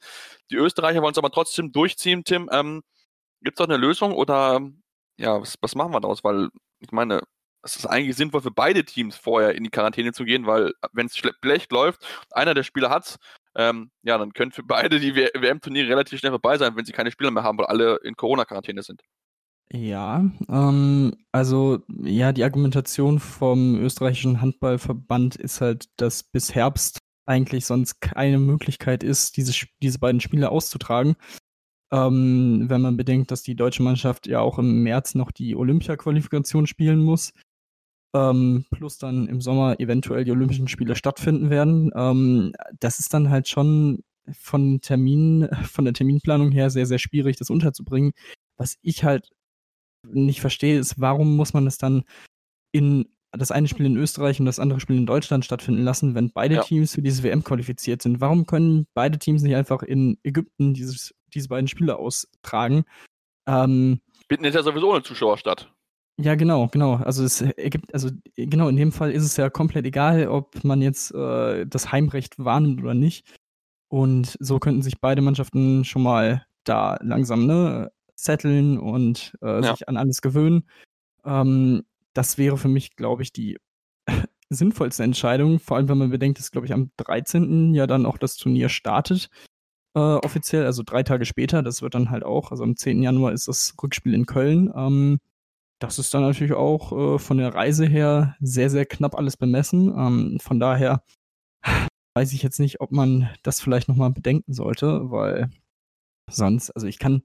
[0.51, 2.49] Die Österreicher wollen es aber trotzdem durchziehen, Tim.
[2.53, 2.83] Ähm,
[3.43, 4.61] Gibt es da eine Lösung oder
[5.19, 6.25] ja, was, was machen wir daraus?
[6.25, 6.49] Weil
[6.85, 7.23] ich meine,
[7.63, 11.07] es ist eigentlich sinnvoll für beide Teams vorher in die Quarantäne zu gehen, weil wenn
[11.07, 13.19] es schlecht läuft, einer der Spieler hat
[13.57, 17.11] ähm, ja, dann können für beide die WM-Turniere relativ schnell vorbei sein, wenn sie keine
[17.11, 19.03] Spieler mehr haben, weil alle in Corona-Quarantäne sind.
[19.71, 27.65] Ja, ähm, also ja, die Argumentation vom österreichischen Handballverband ist halt, dass bis Herbst eigentlich
[27.65, 31.17] sonst keine Möglichkeit ist, diese, diese beiden Spiele auszutragen.
[31.93, 36.67] Ähm, wenn man bedenkt, dass die deutsche Mannschaft ja auch im März noch die Olympia-Qualifikation
[36.67, 37.33] spielen muss,
[38.15, 41.91] ähm, plus dann im Sommer eventuell die Olympischen Spiele stattfinden werden.
[41.95, 47.37] Ähm, das ist dann halt schon von Termin, von der Terminplanung her sehr, sehr schwierig,
[47.37, 48.13] das unterzubringen.
[48.57, 49.29] Was ich halt
[50.07, 52.05] nicht verstehe, ist, warum muss man das dann
[52.73, 56.31] in das eine Spiel in Österreich und das andere Spiel in Deutschland stattfinden lassen, wenn
[56.31, 56.63] beide ja.
[56.63, 58.21] Teams für diese WM qualifiziert sind?
[58.21, 62.85] Warum können beide Teams nicht einfach in Ägypten dieses diese beiden Spiele austragen.
[63.47, 65.71] Ähm, Bitten ist ja sowieso eine Zuschauerstadt.
[66.17, 66.95] Ja, genau, genau.
[66.97, 70.81] Also es ergibt, also genau, in dem Fall ist es ja komplett egal, ob man
[70.81, 73.27] jetzt äh, das Heimrecht wahrnimmt oder nicht.
[73.89, 79.75] Und so könnten sich beide Mannschaften schon mal da langsam ne, setteln und äh, ja.
[79.75, 80.69] sich an alles gewöhnen.
[81.25, 83.59] Ähm, das wäre für mich, glaube ich, die
[84.51, 87.75] sinnvollste Entscheidung, vor allem wenn man bedenkt, dass, glaube ich, am 13.
[87.75, 89.31] ja dann auch das Turnier startet
[89.95, 91.63] äh, offiziell, also drei Tage später.
[91.63, 93.03] Das wird dann halt auch, also am 10.
[93.03, 94.73] Januar ist das Rückspiel in Köln.
[94.75, 95.19] Ähm,
[95.81, 99.89] das ist dann natürlich auch äh, von der Reise her sehr, sehr knapp alles bemessen.
[99.97, 101.03] Ähm, von daher
[102.17, 105.51] weiß ich jetzt nicht, ob man das vielleicht nochmal bedenken sollte, weil
[106.31, 107.23] sonst, also ich kann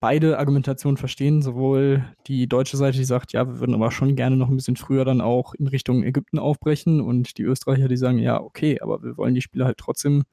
[0.00, 4.36] beide Argumentationen verstehen, sowohl die deutsche Seite, die sagt, ja, wir würden aber schon gerne
[4.36, 8.18] noch ein bisschen früher dann auch in Richtung Ägypten aufbrechen und die Österreicher, die sagen,
[8.18, 10.24] ja, okay, aber wir wollen die Spiele halt trotzdem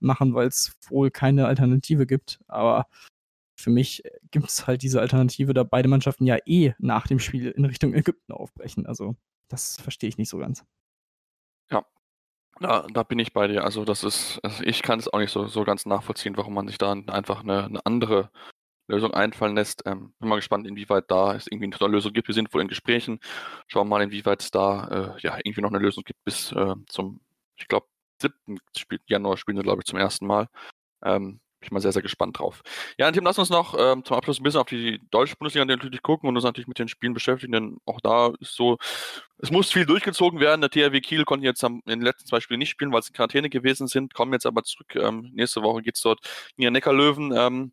[0.00, 2.40] machen, weil es wohl keine Alternative gibt.
[2.48, 2.86] Aber
[3.56, 7.50] für mich gibt es halt diese Alternative, da beide Mannschaften ja eh nach dem Spiel
[7.50, 8.86] in Richtung Ägypten aufbrechen.
[8.86, 9.16] Also
[9.48, 10.64] das verstehe ich nicht so ganz.
[11.70, 11.84] Ja,
[12.60, 13.64] da, da bin ich bei dir.
[13.64, 16.68] Also das ist, also ich kann es auch nicht so, so ganz nachvollziehen, warum man
[16.68, 18.30] sich da einfach eine, eine andere
[18.88, 19.82] Lösung einfallen lässt.
[19.86, 22.28] Ähm, bin mal gespannt, inwieweit da es irgendwie eine Lösung gibt.
[22.28, 23.20] Wir sind wohl in Gesprächen.
[23.66, 26.74] Schauen wir mal, inwieweit es da äh, ja irgendwie noch eine Lösung gibt bis äh,
[26.86, 27.20] zum,
[27.56, 27.86] ich glaube,
[28.20, 28.98] 7.
[29.06, 30.48] Januar spielen sie, glaube ich, zum ersten Mal.
[31.04, 32.62] Ähm, ich mal sehr, sehr gespannt drauf.
[32.98, 36.02] Ja, Tim, lass uns noch ähm, zum Abschluss ein bisschen auf die deutsche Bundesliga natürlich
[36.02, 38.78] gucken und uns natürlich mit den Spielen beschäftigen, denn auch da ist so,
[39.38, 40.60] es muss viel durchgezogen werden.
[40.60, 43.08] Der THW Kiel konnte jetzt am, in den letzten zwei Spielen nicht spielen, weil sie
[43.08, 44.94] in Quarantäne gewesen sind, kommen jetzt aber zurück.
[44.94, 46.20] Ähm, nächste Woche geht es dort
[46.56, 47.72] gegen die Neckarlöwen, ähm,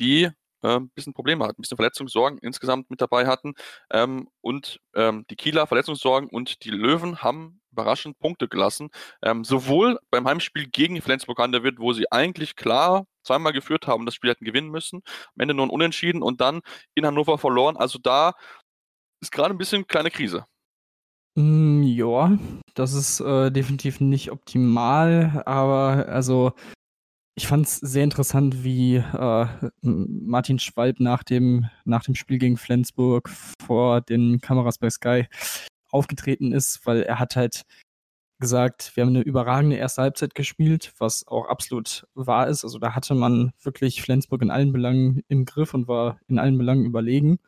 [0.00, 0.30] die
[0.62, 3.54] äh, ein bisschen Probleme hatten, ein bisschen Verletzungssorgen insgesamt mit dabei hatten.
[3.90, 8.88] Ähm, und ähm, die Kieler Verletzungssorgen und die Löwen haben überraschend Punkte gelassen.
[9.22, 13.86] Ähm, sowohl beim Heimspiel gegen Flensburg an der Wirt, wo sie eigentlich klar zweimal geführt
[13.86, 15.02] haben, das Spiel hätten gewinnen müssen,
[15.34, 16.60] am Ende nur ein Unentschieden und dann
[16.94, 17.76] in Hannover verloren.
[17.76, 18.34] Also da
[19.20, 20.46] ist gerade ein bisschen kleine Krise.
[21.34, 22.38] Mm, ja,
[22.74, 26.52] das ist äh, definitiv nicht optimal, aber also
[27.38, 29.46] ich fand es sehr interessant, wie äh,
[29.82, 33.28] Martin Schwalb nach dem, nach dem Spiel gegen Flensburg
[33.62, 35.26] vor den Kameras bei Sky
[35.90, 37.62] aufgetreten ist, weil er hat halt
[38.40, 42.64] gesagt, wir haben eine überragende erste Halbzeit gespielt, was auch absolut wahr ist.
[42.64, 46.56] Also da hatte man wirklich Flensburg in allen Belangen im Griff und war in allen
[46.56, 47.38] Belangen überlegen.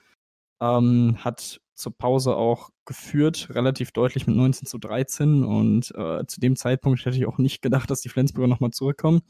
[0.60, 6.40] Ähm, hat zur Pause auch geführt, relativ deutlich mit 19 zu 13 und äh, zu
[6.40, 9.22] dem Zeitpunkt hätte ich auch nicht gedacht, dass die Flensburger nochmal zurückkommen.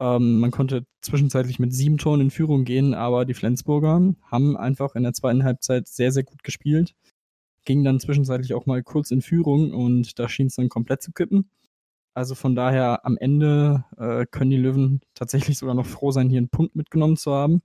[0.00, 4.94] Ähm, man konnte zwischenzeitlich mit sieben Toren in Führung gehen, aber die Flensburger haben einfach
[4.94, 6.94] in der zweiten Halbzeit sehr, sehr gut gespielt.
[7.64, 11.12] Ging dann zwischenzeitlich auch mal kurz in Führung und da schien es dann komplett zu
[11.12, 11.48] kippen.
[12.14, 16.38] Also von daher am Ende äh, können die Löwen tatsächlich sogar noch froh sein, hier
[16.38, 17.60] einen Punkt mitgenommen zu haben.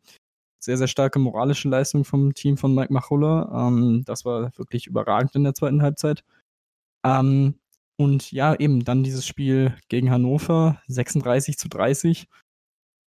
[0.60, 3.68] Sehr, sehr starke moralische Leistung vom Team von Mike Machulla.
[3.68, 6.24] Ähm, das war wirklich überragend in der zweiten Halbzeit.
[7.06, 7.59] Ähm,
[8.00, 12.30] und ja, eben dann dieses Spiel gegen Hannover, 36 zu 30,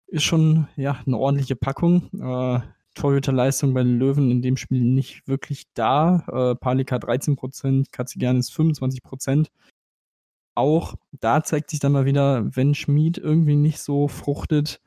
[0.08, 2.10] ist schon ja eine ordentliche Packung.
[2.20, 2.60] Äh,
[2.94, 6.26] Torhüterleistung bei den Löwen in dem Spiel nicht wirklich da.
[6.28, 9.48] Äh, Palika 13%, Katzigianis 25%.
[10.54, 14.82] Auch da zeigt sich dann mal wieder, wenn Schmid irgendwie nicht so fruchtet,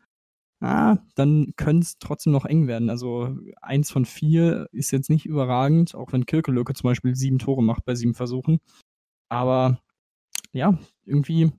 [0.62, 2.92] ah, dann könnte es trotzdem noch eng werden.
[2.92, 7.64] Also eins von vier ist jetzt nicht überragend, auch wenn Kirkelöke zum Beispiel sieben Tore
[7.64, 8.60] macht bei sieben Versuchen.
[9.30, 9.80] Aber
[10.56, 11.52] ja, irgendwie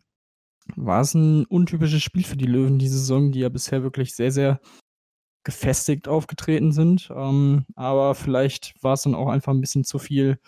[0.75, 4.33] war es ein untypisches Spiel für die Löwen diese Saison, die ja bisher wirklich sehr,
[4.33, 4.61] sehr
[5.45, 7.09] gefestigt aufgetreten sind.
[7.15, 10.41] Ähm, aber vielleicht war es dann auch einfach ein bisschen zu viel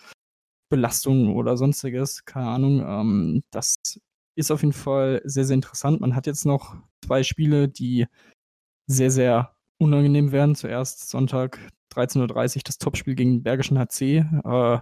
[0.69, 2.25] Belastung oder sonstiges.
[2.25, 2.81] Keine Ahnung.
[2.85, 3.77] Ähm, das
[4.35, 6.01] ist auf jeden Fall sehr, sehr interessant.
[6.01, 8.07] Man hat jetzt noch zwei Spiele, die
[8.87, 10.55] sehr, sehr unangenehm werden.
[10.55, 11.59] Zuerst Sonntag
[11.93, 14.25] 13.30 Uhr das Topspiel gegen Bergischen HC.
[14.43, 14.79] Äh,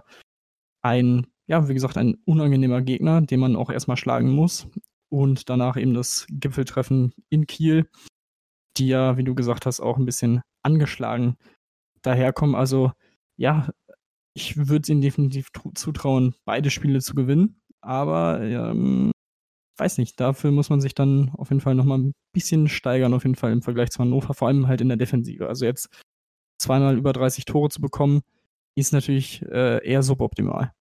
[0.82, 4.68] ein ja, wie gesagt, ein unangenehmer Gegner, den man auch erstmal schlagen muss.
[5.10, 7.88] Und danach eben das Gipfeltreffen in Kiel,
[8.76, 11.36] die ja, wie du gesagt hast, auch ein bisschen angeschlagen
[12.02, 12.54] daherkommen.
[12.54, 12.92] Also
[13.36, 13.70] ja,
[14.34, 17.62] ich würde ihnen definitiv zutrauen, beide Spiele zu gewinnen.
[17.80, 19.12] Aber ähm,
[19.78, 23.24] weiß nicht, dafür muss man sich dann auf jeden Fall nochmal ein bisschen steigern, auf
[23.24, 25.48] jeden Fall im Vergleich zu Hannover, vor allem halt in der Defensive.
[25.48, 25.88] Also jetzt
[26.60, 28.20] zweimal über 30 Tore zu bekommen,
[28.74, 30.72] ist natürlich äh, eher suboptimal.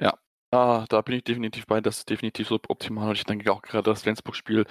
[0.00, 0.18] Ja,
[0.50, 3.62] da, da bin ich definitiv bei, das ist definitiv so optimal und ich denke auch
[3.62, 4.66] gerade das Flensburg-Spiel,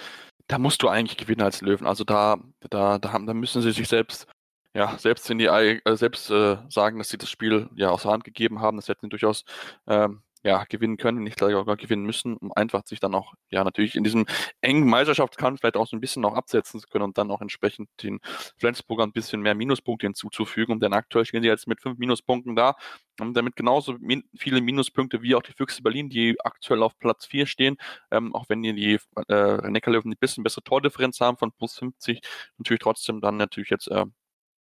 [0.48, 1.88] da musst du eigentlich gewinnen als Löwen.
[1.88, 2.38] Also da,
[2.70, 4.28] da, da, haben, da müssen sie sich selbst,
[4.76, 8.12] ja, selbst in die äh, selbst äh, sagen, dass sie das Spiel ja aus der
[8.12, 8.78] Hand gegeben haben.
[8.78, 9.46] Das hätten sie durchaus
[9.88, 13.63] ähm, ja, gewinnen können, nicht gleich sogar gewinnen müssen, um einfach sich dann auch, ja,
[13.63, 14.25] natürlich in diesem
[14.62, 17.89] engen Meisterschaftskampf vielleicht auch so ein bisschen noch absetzen zu können und dann auch entsprechend
[18.02, 18.19] den
[18.58, 20.80] Flensburger ein bisschen mehr Minuspunkte hinzuzufügen.
[20.80, 22.75] Denn aktuell stehen sie jetzt mit fünf Minuspunkten da
[23.19, 27.25] und damit genauso min viele Minuspunkte wie auch die Füchse Berlin, die aktuell auf Platz
[27.25, 27.78] 4 stehen,
[28.12, 32.21] ähm, auch wenn die, die äh, Neckarlöwen ein bisschen bessere Tordifferenz haben von plus 50,
[32.58, 34.06] natürlich trotzdem dann natürlich jetzt äh,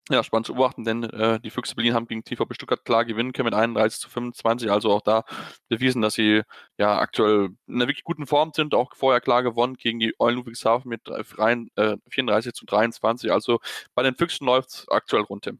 [0.09, 3.31] ja, spannend zu beobachten, denn äh, die Füchse Berlin haben gegen TVB Stuttgart klar gewinnen
[3.31, 5.23] können mit 31 zu 25, also auch da
[5.67, 6.41] bewiesen, dass sie
[6.77, 10.37] ja aktuell in einer wirklich guten Form sind, auch vorher klar gewonnen gegen die Eulen
[10.37, 11.01] Ludwigshafen mit
[11.37, 13.59] rein, äh, 34 zu 23, also
[13.93, 15.59] bei den Füchsen läuft es aktuell rund, Tim.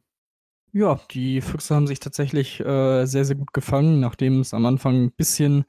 [0.72, 5.04] Ja, die Füchse haben sich tatsächlich äh, sehr, sehr gut gefangen, nachdem es am Anfang
[5.04, 5.64] ein bisschen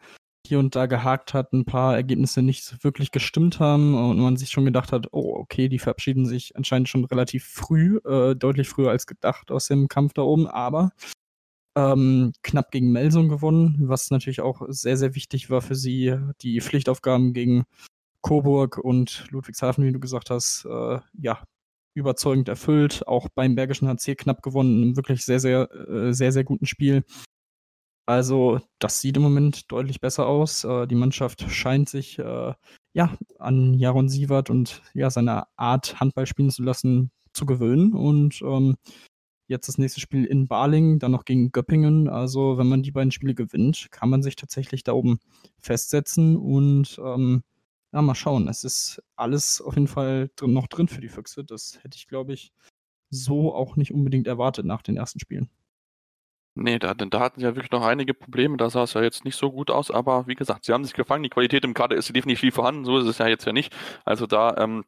[0.45, 4.49] hier und da gehakt hat, ein paar Ergebnisse nicht wirklich gestimmt haben und man sich
[4.49, 8.89] schon gedacht hat, oh, okay, die verabschieden sich anscheinend schon relativ früh, äh, deutlich früher
[8.89, 10.91] als gedacht aus dem Kampf da oben, aber
[11.75, 16.17] ähm, knapp gegen Melsung gewonnen, was natürlich auch sehr, sehr wichtig war für sie.
[16.41, 17.63] Die Pflichtaufgaben gegen
[18.21, 21.43] Coburg und Ludwigshafen, wie du gesagt hast, äh, ja,
[21.93, 23.07] überzeugend erfüllt.
[23.07, 27.03] Auch beim Bergischen HC knapp gewonnen, einem wirklich sehr, sehr, äh, sehr, sehr guten Spiel.
[28.05, 30.63] Also, das sieht im Moment deutlich besser aus.
[30.63, 32.53] Äh, die Mannschaft scheint sich äh,
[32.93, 38.41] ja an Jaron Sievert und ja seine Art Handball spielen zu lassen zu gewöhnen und
[38.41, 38.75] ähm,
[39.47, 42.09] jetzt das nächste Spiel in Baling, dann noch gegen Göppingen.
[42.09, 45.19] Also, wenn man die beiden Spiele gewinnt, kann man sich tatsächlich da oben
[45.59, 47.43] festsetzen und ähm,
[47.93, 48.47] ja, mal schauen.
[48.47, 51.43] Es ist alles auf jeden Fall drin, noch drin für die Füchse.
[51.43, 52.51] Das hätte ich, glaube ich,
[53.09, 55.49] so auch nicht unbedingt erwartet nach den ersten Spielen.
[56.55, 58.57] Nee, da, da hatten sie ja wirklich noch einige Probleme.
[58.57, 59.89] Da sah es ja jetzt nicht so gut aus.
[59.89, 61.23] Aber wie gesagt, sie haben sich gefangen.
[61.23, 62.83] Die Qualität im Kader ist definitiv vorhanden.
[62.85, 63.73] So ist es ja jetzt ja nicht.
[64.03, 64.83] Also da ähm,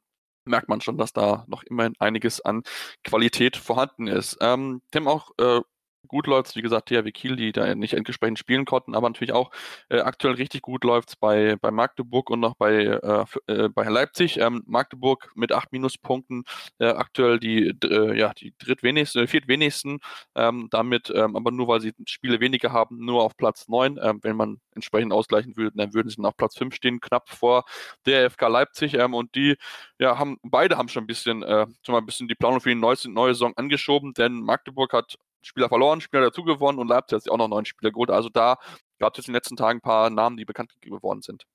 [0.46, 2.64] merkt man schon, dass da noch immerhin einiges an
[3.04, 4.38] Qualität vorhanden ist.
[4.42, 5.62] Ähm, Tim auch äh,
[6.08, 9.52] gut läuft, wie gesagt, THW Kiel, die da nicht entsprechend spielen konnten, aber natürlich auch
[9.90, 14.38] äh, aktuell richtig gut läuft bei, bei Magdeburg und noch bei, äh, äh, bei Leipzig.
[14.40, 16.44] Ähm, Magdeburg mit acht Minuspunkten,
[16.80, 20.00] äh, aktuell die, äh, ja, die drittwenigsten, viertwenigsten,
[20.36, 24.00] ähm, damit ähm, aber nur, weil sie Spiele weniger haben, nur auf Platz neun.
[24.02, 27.66] Ähm, wenn man entsprechend ausgleichen würde, dann würden sie auf Platz fünf stehen, knapp vor
[28.06, 29.56] der FK Leipzig ähm, und die
[30.00, 32.76] ja, haben, beide haben schon ein bisschen, schon mal ein bisschen die Planung für die
[32.76, 37.24] neue, neue Saison angeschoben, denn Magdeburg hat Spieler verloren, Spieler dazu gewonnen und Leipzig hat
[37.24, 38.10] sich auch noch neun Spieler geholt.
[38.10, 38.58] Also da
[39.00, 41.46] gab es in den letzten Tagen ein paar Namen, die bekannt geworden sind.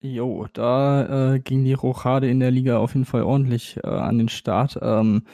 [0.00, 4.18] Jo, da äh, ging die Rochade in der Liga auf jeden Fall ordentlich äh, an
[4.18, 4.78] den Start.
[4.80, 5.26] Ähm,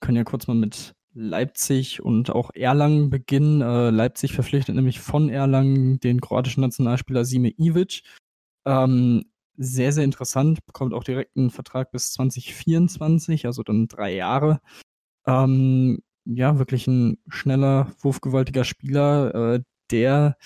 [0.00, 3.62] können ja kurz mal mit Leipzig und auch Erlangen beginnen.
[3.62, 8.02] Äh, Leipzig verpflichtet nämlich von Erlangen den kroatischen Nationalspieler Sime Ivic.
[8.66, 9.24] Ähm,
[9.56, 14.60] sehr, sehr interessant, bekommt auch direkt einen Vertrag bis 2024, also dann drei Jahre.
[15.26, 16.00] Ähm,
[16.34, 20.36] ja, wirklich ein schneller, wurfgewaltiger Spieler, äh, der,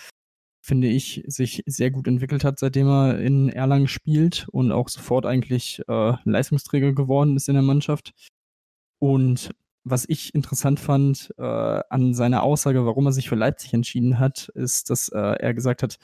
[0.63, 5.27] finde ich, sich sehr gut entwickelt hat, seitdem er in Erlangen spielt und auch sofort
[5.27, 8.13] eigentlich äh, Leistungsträger geworden ist in der Mannschaft.
[8.99, 9.51] Und
[9.85, 11.43] was ich interessant fand äh,
[11.91, 15.83] an seiner Aussage, warum er sich für Leipzig entschieden hat, ist, dass äh, er gesagt
[15.83, 15.99] hat,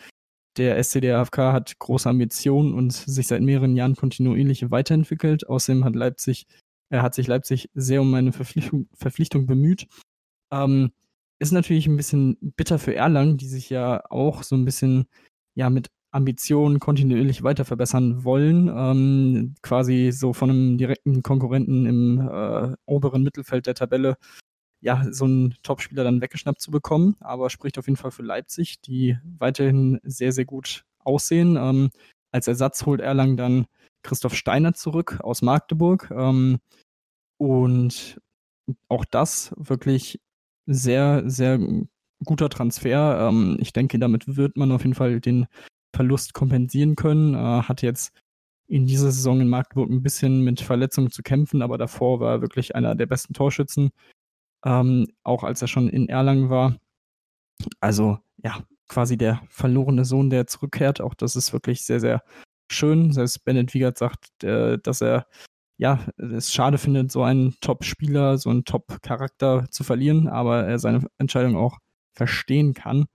[0.58, 5.48] der SCDFK hat große Ambitionen und sich seit mehreren Jahren kontinuierlich weiterentwickelt.
[5.48, 6.46] Außerdem hat Leipzig
[6.90, 9.86] er hat sich Leipzig sehr um eine Verpflichtung, Verpflichtung bemüht.
[10.52, 10.92] Ähm,
[11.38, 15.06] ist natürlich ein bisschen bitter für Erlangen, die sich ja auch so ein bisschen
[15.54, 22.28] ja mit Ambitionen kontinuierlich weiter verbessern wollen, ähm, quasi so von einem direkten Konkurrenten im
[22.28, 24.16] äh, oberen Mittelfeld der Tabelle
[24.80, 28.80] ja so einen Topspieler dann weggeschnappt zu bekommen, aber spricht auf jeden Fall für Leipzig,
[28.80, 31.56] die weiterhin sehr sehr gut aussehen.
[31.56, 31.90] Ähm,
[32.32, 33.66] als Ersatz holt Erlangen dann
[34.02, 36.10] Christoph Steiner zurück aus Magdeburg.
[36.14, 36.58] Ähm,
[37.38, 38.20] und
[38.88, 40.20] auch das wirklich
[40.66, 41.58] sehr, sehr
[42.24, 43.28] guter Transfer.
[43.28, 45.46] Ähm, ich denke, damit wird man auf jeden Fall den
[45.94, 47.34] Verlust kompensieren können.
[47.34, 48.12] Äh, hat jetzt
[48.68, 52.42] in dieser Saison in Magdeburg ein bisschen mit Verletzungen zu kämpfen, aber davor war er
[52.42, 53.90] wirklich einer der besten Torschützen,
[54.64, 56.76] ähm, auch als er schon in Erlangen war.
[57.80, 61.00] Also ja, quasi der verlorene Sohn, der zurückkehrt.
[61.00, 62.22] Auch das ist wirklich sehr, sehr
[62.70, 63.12] schön.
[63.12, 65.26] Selbst Bennett Wiegert sagt, äh, dass er
[65.80, 71.06] ja, es schade findet, so einen Top-Spieler, so einen Top-Charakter zu verlieren, aber er seine
[71.16, 71.78] Entscheidung auch
[72.12, 73.06] verstehen kann.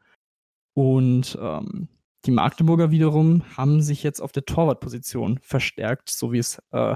[0.73, 1.89] Und ähm,
[2.25, 6.95] die Magdeburger wiederum haben sich jetzt auf der Torwartposition verstärkt, so wie es äh,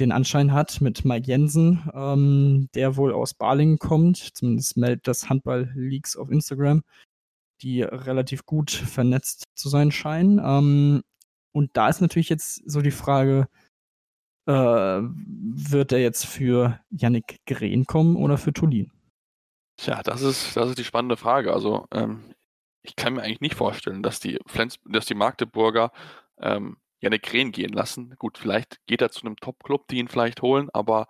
[0.00, 4.16] den Anschein hat mit Mike Jensen, ähm, der wohl aus Balingen kommt.
[4.16, 6.82] Zumindest meldet das Handball Leaks auf Instagram,
[7.60, 10.40] die relativ gut vernetzt zu sein scheinen.
[10.42, 11.02] Ähm,
[11.56, 13.48] und da ist natürlich jetzt so die Frage,
[14.46, 18.92] äh, wird er jetzt für Yannick Green kommen oder für Tulin?
[19.78, 21.54] Tja, das ist, das ist die spannende Frage.
[21.54, 22.34] Also, ähm,
[22.82, 25.92] ich kann mir eigentlich nicht vorstellen, dass die, Flens dass die Magdeburger
[26.38, 28.14] ähm, Yannick Green gehen lassen.
[28.18, 31.08] Gut, vielleicht geht er zu einem Top-Club, die ihn vielleicht holen, aber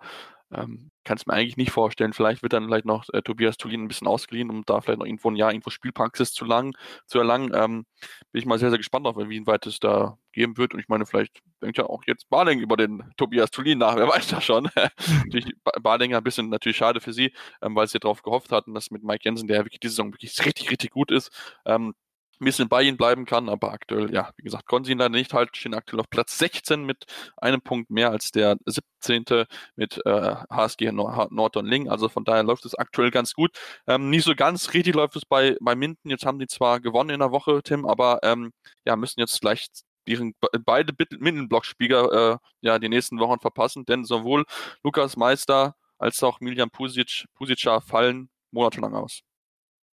[0.53, 2.11] ähm, kann es mir eigentlich nicht vorstellen.
[2.11, 5.05] Vielleicht wird dann vielleicht noch äh, Tobias Tulin ein bisschen ausgeliehen, um da vielleicht noch
[5.05, 7.51] irgendwo ein Jahr irgendwo Spielpraxis zu, lang, zu erlangen.
[7.55, 7.85] Ähm,
[8.31, 10.73] bin ich mal sehr, sehr gespannt auf, wie weit es da geben wird.
[10.73, 14.09] Und ich meine, vielleicht denkt ja auch jetzt Barling über den Tobias Tulin nach, wer
[14.09, 14.69] weiß das schon.
[15.25, 18.91] natürlich Barlinger ein bisschen natürlich schade für sie, ähm, weil sie darauf gehofft hatten, dass
[18.91, 21.31] mit Mike Jensen, der wirklich diese Saison wirklich richtig, richtig gut ist,
[21.65, 21.93] ähm,
[22.39, 25.15] ein bisschen bei ihnen bleiben kann, aber aktuell, ja, wie gesagt, konnten sie ihn leider
[25.15, 27.05] nicht halten, stehen aktuell auf Platz 16 mit
[27.37, 29.45] einem Punkt mehr als der 17.
[29.75, 33.57] mit äh, HSG Norton Ling, also von daher läuft es aktuell ganz gut.
[33.87, 37.09] Ähm, nicht so ganz richtig läuft es bei, bei Minden, jetzt haben die zwar gewonnen
[37.09, 38.51] in der Woche, Tim, aber ähm,
[38.85, 39.67] ja, müssen jetzt gleich
[40.05, 40.33] ihren
[40.65, 44.45] beide Minden-Blockspieler äh, ja, die nächsten Wochen verpassen, denn sowohl
[44.83, 49.26] Lukas Meister als auch Miljan Pusic, Pusica fallen monatelang aus.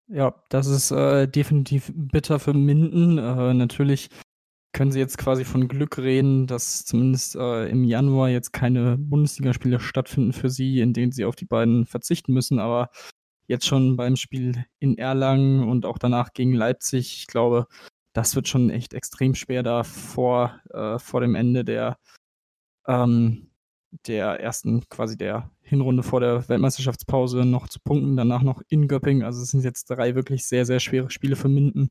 [0.08, 3.18] Ja, das ist äh, definitiv bitter für Minden.
[3.18, 4.10] Äh, natürlich
[4.72, 9.80] können sie jetzt quasi von Glück reden, dass zumindest äh, im Januar jetzt keine Bundesligaspiele
[9.80, 12.58] stattfinden für sie, in denen sie auf die beiden verzichten müssen.
[12.58, 12.90] Aber
[13.46, 17.66] jetzt schon beim Spiel in Erlangen und auch danach gegen Leipzig, ich glaube,
[18.12, 21.98] das wird schon echt extrem schwer da vor, äh, vor dem Ende der,
[22.86, 23.50] ähm,
[24.06, 29.24] der ersten, quasi der Hinrunde vor der Weltmeisterschaftspause noch zu punkten, danach noch in Göppingen.
[29.24, 31.90] Also es sind jetzt drei wirklich sehr, sehr schwere Spiele für Minden.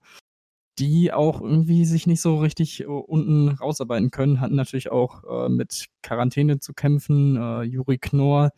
[0.79, 5.49] die auch irgendwie sich nicht so richtig äh, unten rausarbeiten können, hatten natürlich auch äh,
[5.49, 7.37] mit Quarantäne zu kämpfen.
[7.37, 8.51] Äh, Juri Knorr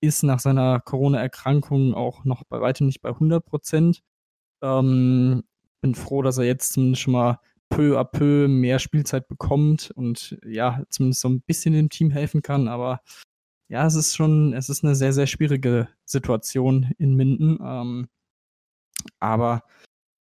[0.00, 4.02] ist nach seiner Corona-Erkrankung auch noch bei weitem nicht bei 100 Prozent.
[4.62, 5.44] Ähm,
[5.80, 10.38] bin froh, dass er jetzt zumindest schon mal peu à peu mehr Spielzeit bekommt und
[10.44, 12.68] ja, zumindest so ein bisschen dem Team helfen kann.
[12.68, 13.00] Aber
[13.68, 17.58] ja, es ist schon, es ist eine sehr, sehr schwierige Situation in Minden.
[17.62, 18.08] Ähm,
[19.20, 19.64] aber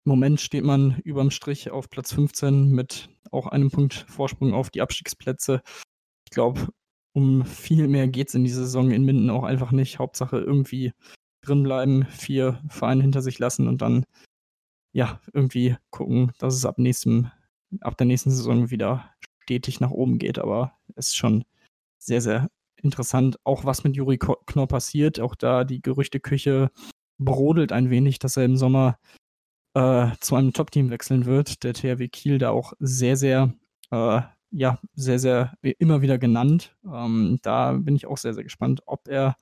[0.04, 4.70] im Moment steht man überm Strich auf Platz 15 mit auch einem Punkt Vorsprung auf
[4.70, 5.62] die Abstiegsplätze.
[6.26, 6.68] Ich glaube,
[7.14, 9.98] um viel mehr geht es in dieser Saison in Minden auch einfach nicht.
[9.98, 10.92] Hauptsache irgendwie
[11.42, 14.04] drinbleiben, vier Vereine hinter sich lassen und dann
[14.94, 17.30] ja irgendwie gucken, dass es ab nächstem,
[17.80, 19.10] ab der nächsten Saison wieder
[19.42, 20.38] stetig nach oben geht.
[20.38, 21.44] Aber es ist schon
[21.98, 25.20] sehr, sehr interessant, auch was mit Juri Knorr passiert.
[25.20, 26.70] Auch da die Gerüchteküche
[27.18, 28.98] brodelt ein wenig, dass er im Sommer
[29.74, 31.64] äh, zu einem Top-Team wechseln wird.
[31.64, 33.52] Der THW Kiel da auch sehr, sehr,
[33.90, 34.20] äh,
[34.52, 36.76] ja, sehr, sehr immer wieder genannt.
[36.84, 39.36] Ähm, da bin ich auch sehr, sehr gespannt, ob er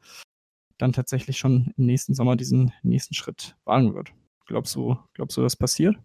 [0.78, 4.12] dann tatsächlich schon im nächsten Sommer diesen nächsten Schritt wagen wird.
[4.52, 5.96] Glaubst du, glaubst du, das passiert?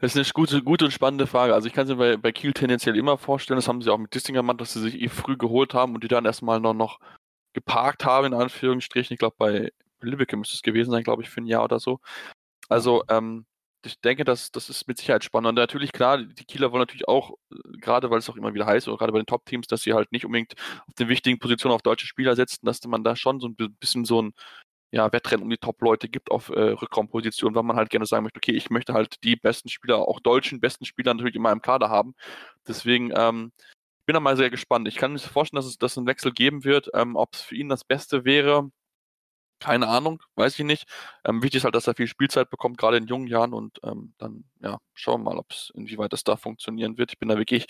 [0.00, 1.54] Das ist eine gute, gute und spannende Frage.
[1.54, 3.96] Also ich kann es mir bei, bei Kiel tendenziell immer vorstellen, das haben sie auch
[3.96, 6.74] mit Distinger gemacht, dass sie sich eh früh geholt haben und die dann erstmal noch,
[6.74, 6.98] noch
[7.54, 9.14] geparkt haben, in Anführungsstrichen.
[9.14, 9.72] Ich glaube, bei
[10.02, 12.00] Lübeck müsste es gewesen sein, glaube ich, für ein Jahr oder so.
[12.68, 13.46] Also, ähm,
[13.86, 15.48] ich denke, das, das ist mit Sicherheit spannend.
[15.48, 18.66] Und natürlich, klar, die Kieler wollen natürlich auch, äh, gerade weil es auch immer wieder
[18.66, 20.52] heißt, oder gerade bei den Top-Teams, dass sie halt nicht unbedingt
[20.86, 24.04] auf den wichtigen Positionen auf deutsche Spieler setzen, dass man da schon so ein bisschen
[24.04, 24.34] so ein
[24.92, 28.38] ja, Wettrennen um die Top-Leute gibt auf äh, Rückraumpositionen, weil man halt gerne sagen möchte,
[28.38, 31.88] okay, ich möchte halt die besten Spieler, auch deutschen besten Spieler natürlich in meinem Kader
[31.88, 32.14] haben.
[32.68, 33.52] Deswegen ähm,
[34.06, 34.86] bin da mal sehr gespannt.
[34.88, 36.90] Ich kann mir vorstellen, dass es dass einen Wechsel geben wird.
[36.94, 38.70] Ähm, Ob es für ihn das Beste wäre,
[39.62, 40.86] keine Ahnung, weiß ich nicht.
[41.24, 44.12] Ähm, wichtig ist halt, dass er viel Spielzeit bekommt, gerade in jungen Jahren und ähm,
[44.18, 47.12] dann, ja, schauen wir mal, ob es, inwieweit das da funktionieren wird.
[47.12, 47.66] Ich bin da wirklich,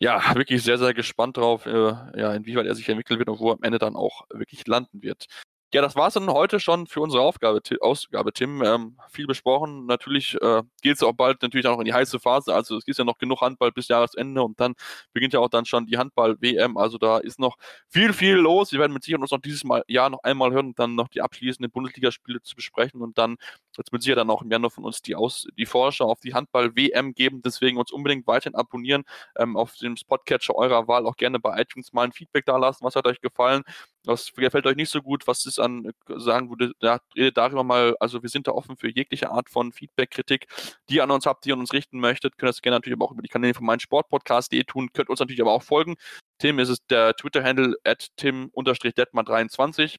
[0.00, 1.70] ja, wirklich sehr, sehr gespannt drauf, äh,
[2.18, 5.02] ja, inwieweit er sich entwickeln wird und wo er am Ende dann auch wirklich landen
[5.02, 5.26] wird.
[5.74, 8.62] Ja, das war es dann heute schon für unsere Aufgabe, Ausgabe, Tim.
[8.62, 9.84] Ähm, viel besprochen.
[9.84, 12.54] Natürlich äh, geht es auch bald natürlich auch noch in die heiße Phase.
[12.54, 14.72] Also es ist ja noch genug Handball bis Jahresende und dann
[15.12, 16.78] beginnt ja auch dann schon die Handball-WM.
[16.78, 17.56] Also da ist noch
[17.90, 18.72] viel, viel los.
[18.72, 21.08] Wir werden mit Sicherheit uns noch dieses Mal, Jahr noch einmal hören und dann noch
[21.08, 23.36] die abschließenden Bundesligaspiele zu besprechen und dann
[23.78, 26.20] wird es mit Sicherheit dann auch im Januar von uns die, Aus die Vorschau auf
[26.20, 27.40] die Handball-WM geben.
[27.42, 29.04] Deswegen uns unbedingt weiterhin abonnieren,
[29.36, 32.84] ähm, auf dem Spotcatcher eurer Wahl auch gerne bei iTunes mal ein Feedback da lassen.
[32.84, 33.62] Was hat euch gefallen?
[34.04, 35.26] Was gefällt euch nicht so gut?
[35.26, 38.88] Was ist an, sagen würde, da, redet darüber mal, also wir sind da offen für
[38.88, 40.46] jegliche Art von Feedback, Kritik,
[40.88, 42.36] die ihr an uns habt, die ihr an uns richten möchtet.
[42.36, 44.90] Könnt das gerne natürlich aber auch über die Kanäle von meinem Sportpodcast.de tun.
[44.92, 45.96] Könnt uns natürlich aber auch folgen.
[46.38, 49.96] Tim ist es der Twitter-Handle at tim-detmar23.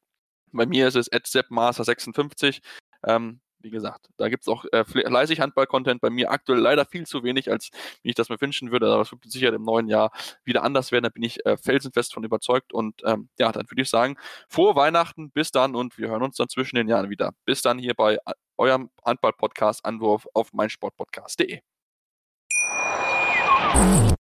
[0.52, 2.60] Bei mir ist es at seppmaster56.
[3.06, 6.02] Ähm, wie gesagt, da gibt es auch äh, fleißig Handball-Content.
[6.02, 7.70] Bei mir aktuell leider viel zu wenig, als
[8.02, 8.92] wie ich das mir wünschen würde.
[8.92, 10.12] Aber es wird sicher im neuen Jahr
[10.44, 11.04] wieder anders werden.
[11.04, 12.74] Da bin ich äh, felsenfest von überzeugt.
[12.74, 16.38] Und ähm, ja, dann würde ich sagen, frohe Weihnachten, bis dann und wir hören uns
[16.38, 17.34] dann zwischen den Jahren wieder.
[17.46, 18.20] Bis dann hier bei äh,
[18.58, 21.62] eurem Handball-Podcast Anwurf auf meinsportpodcast.de.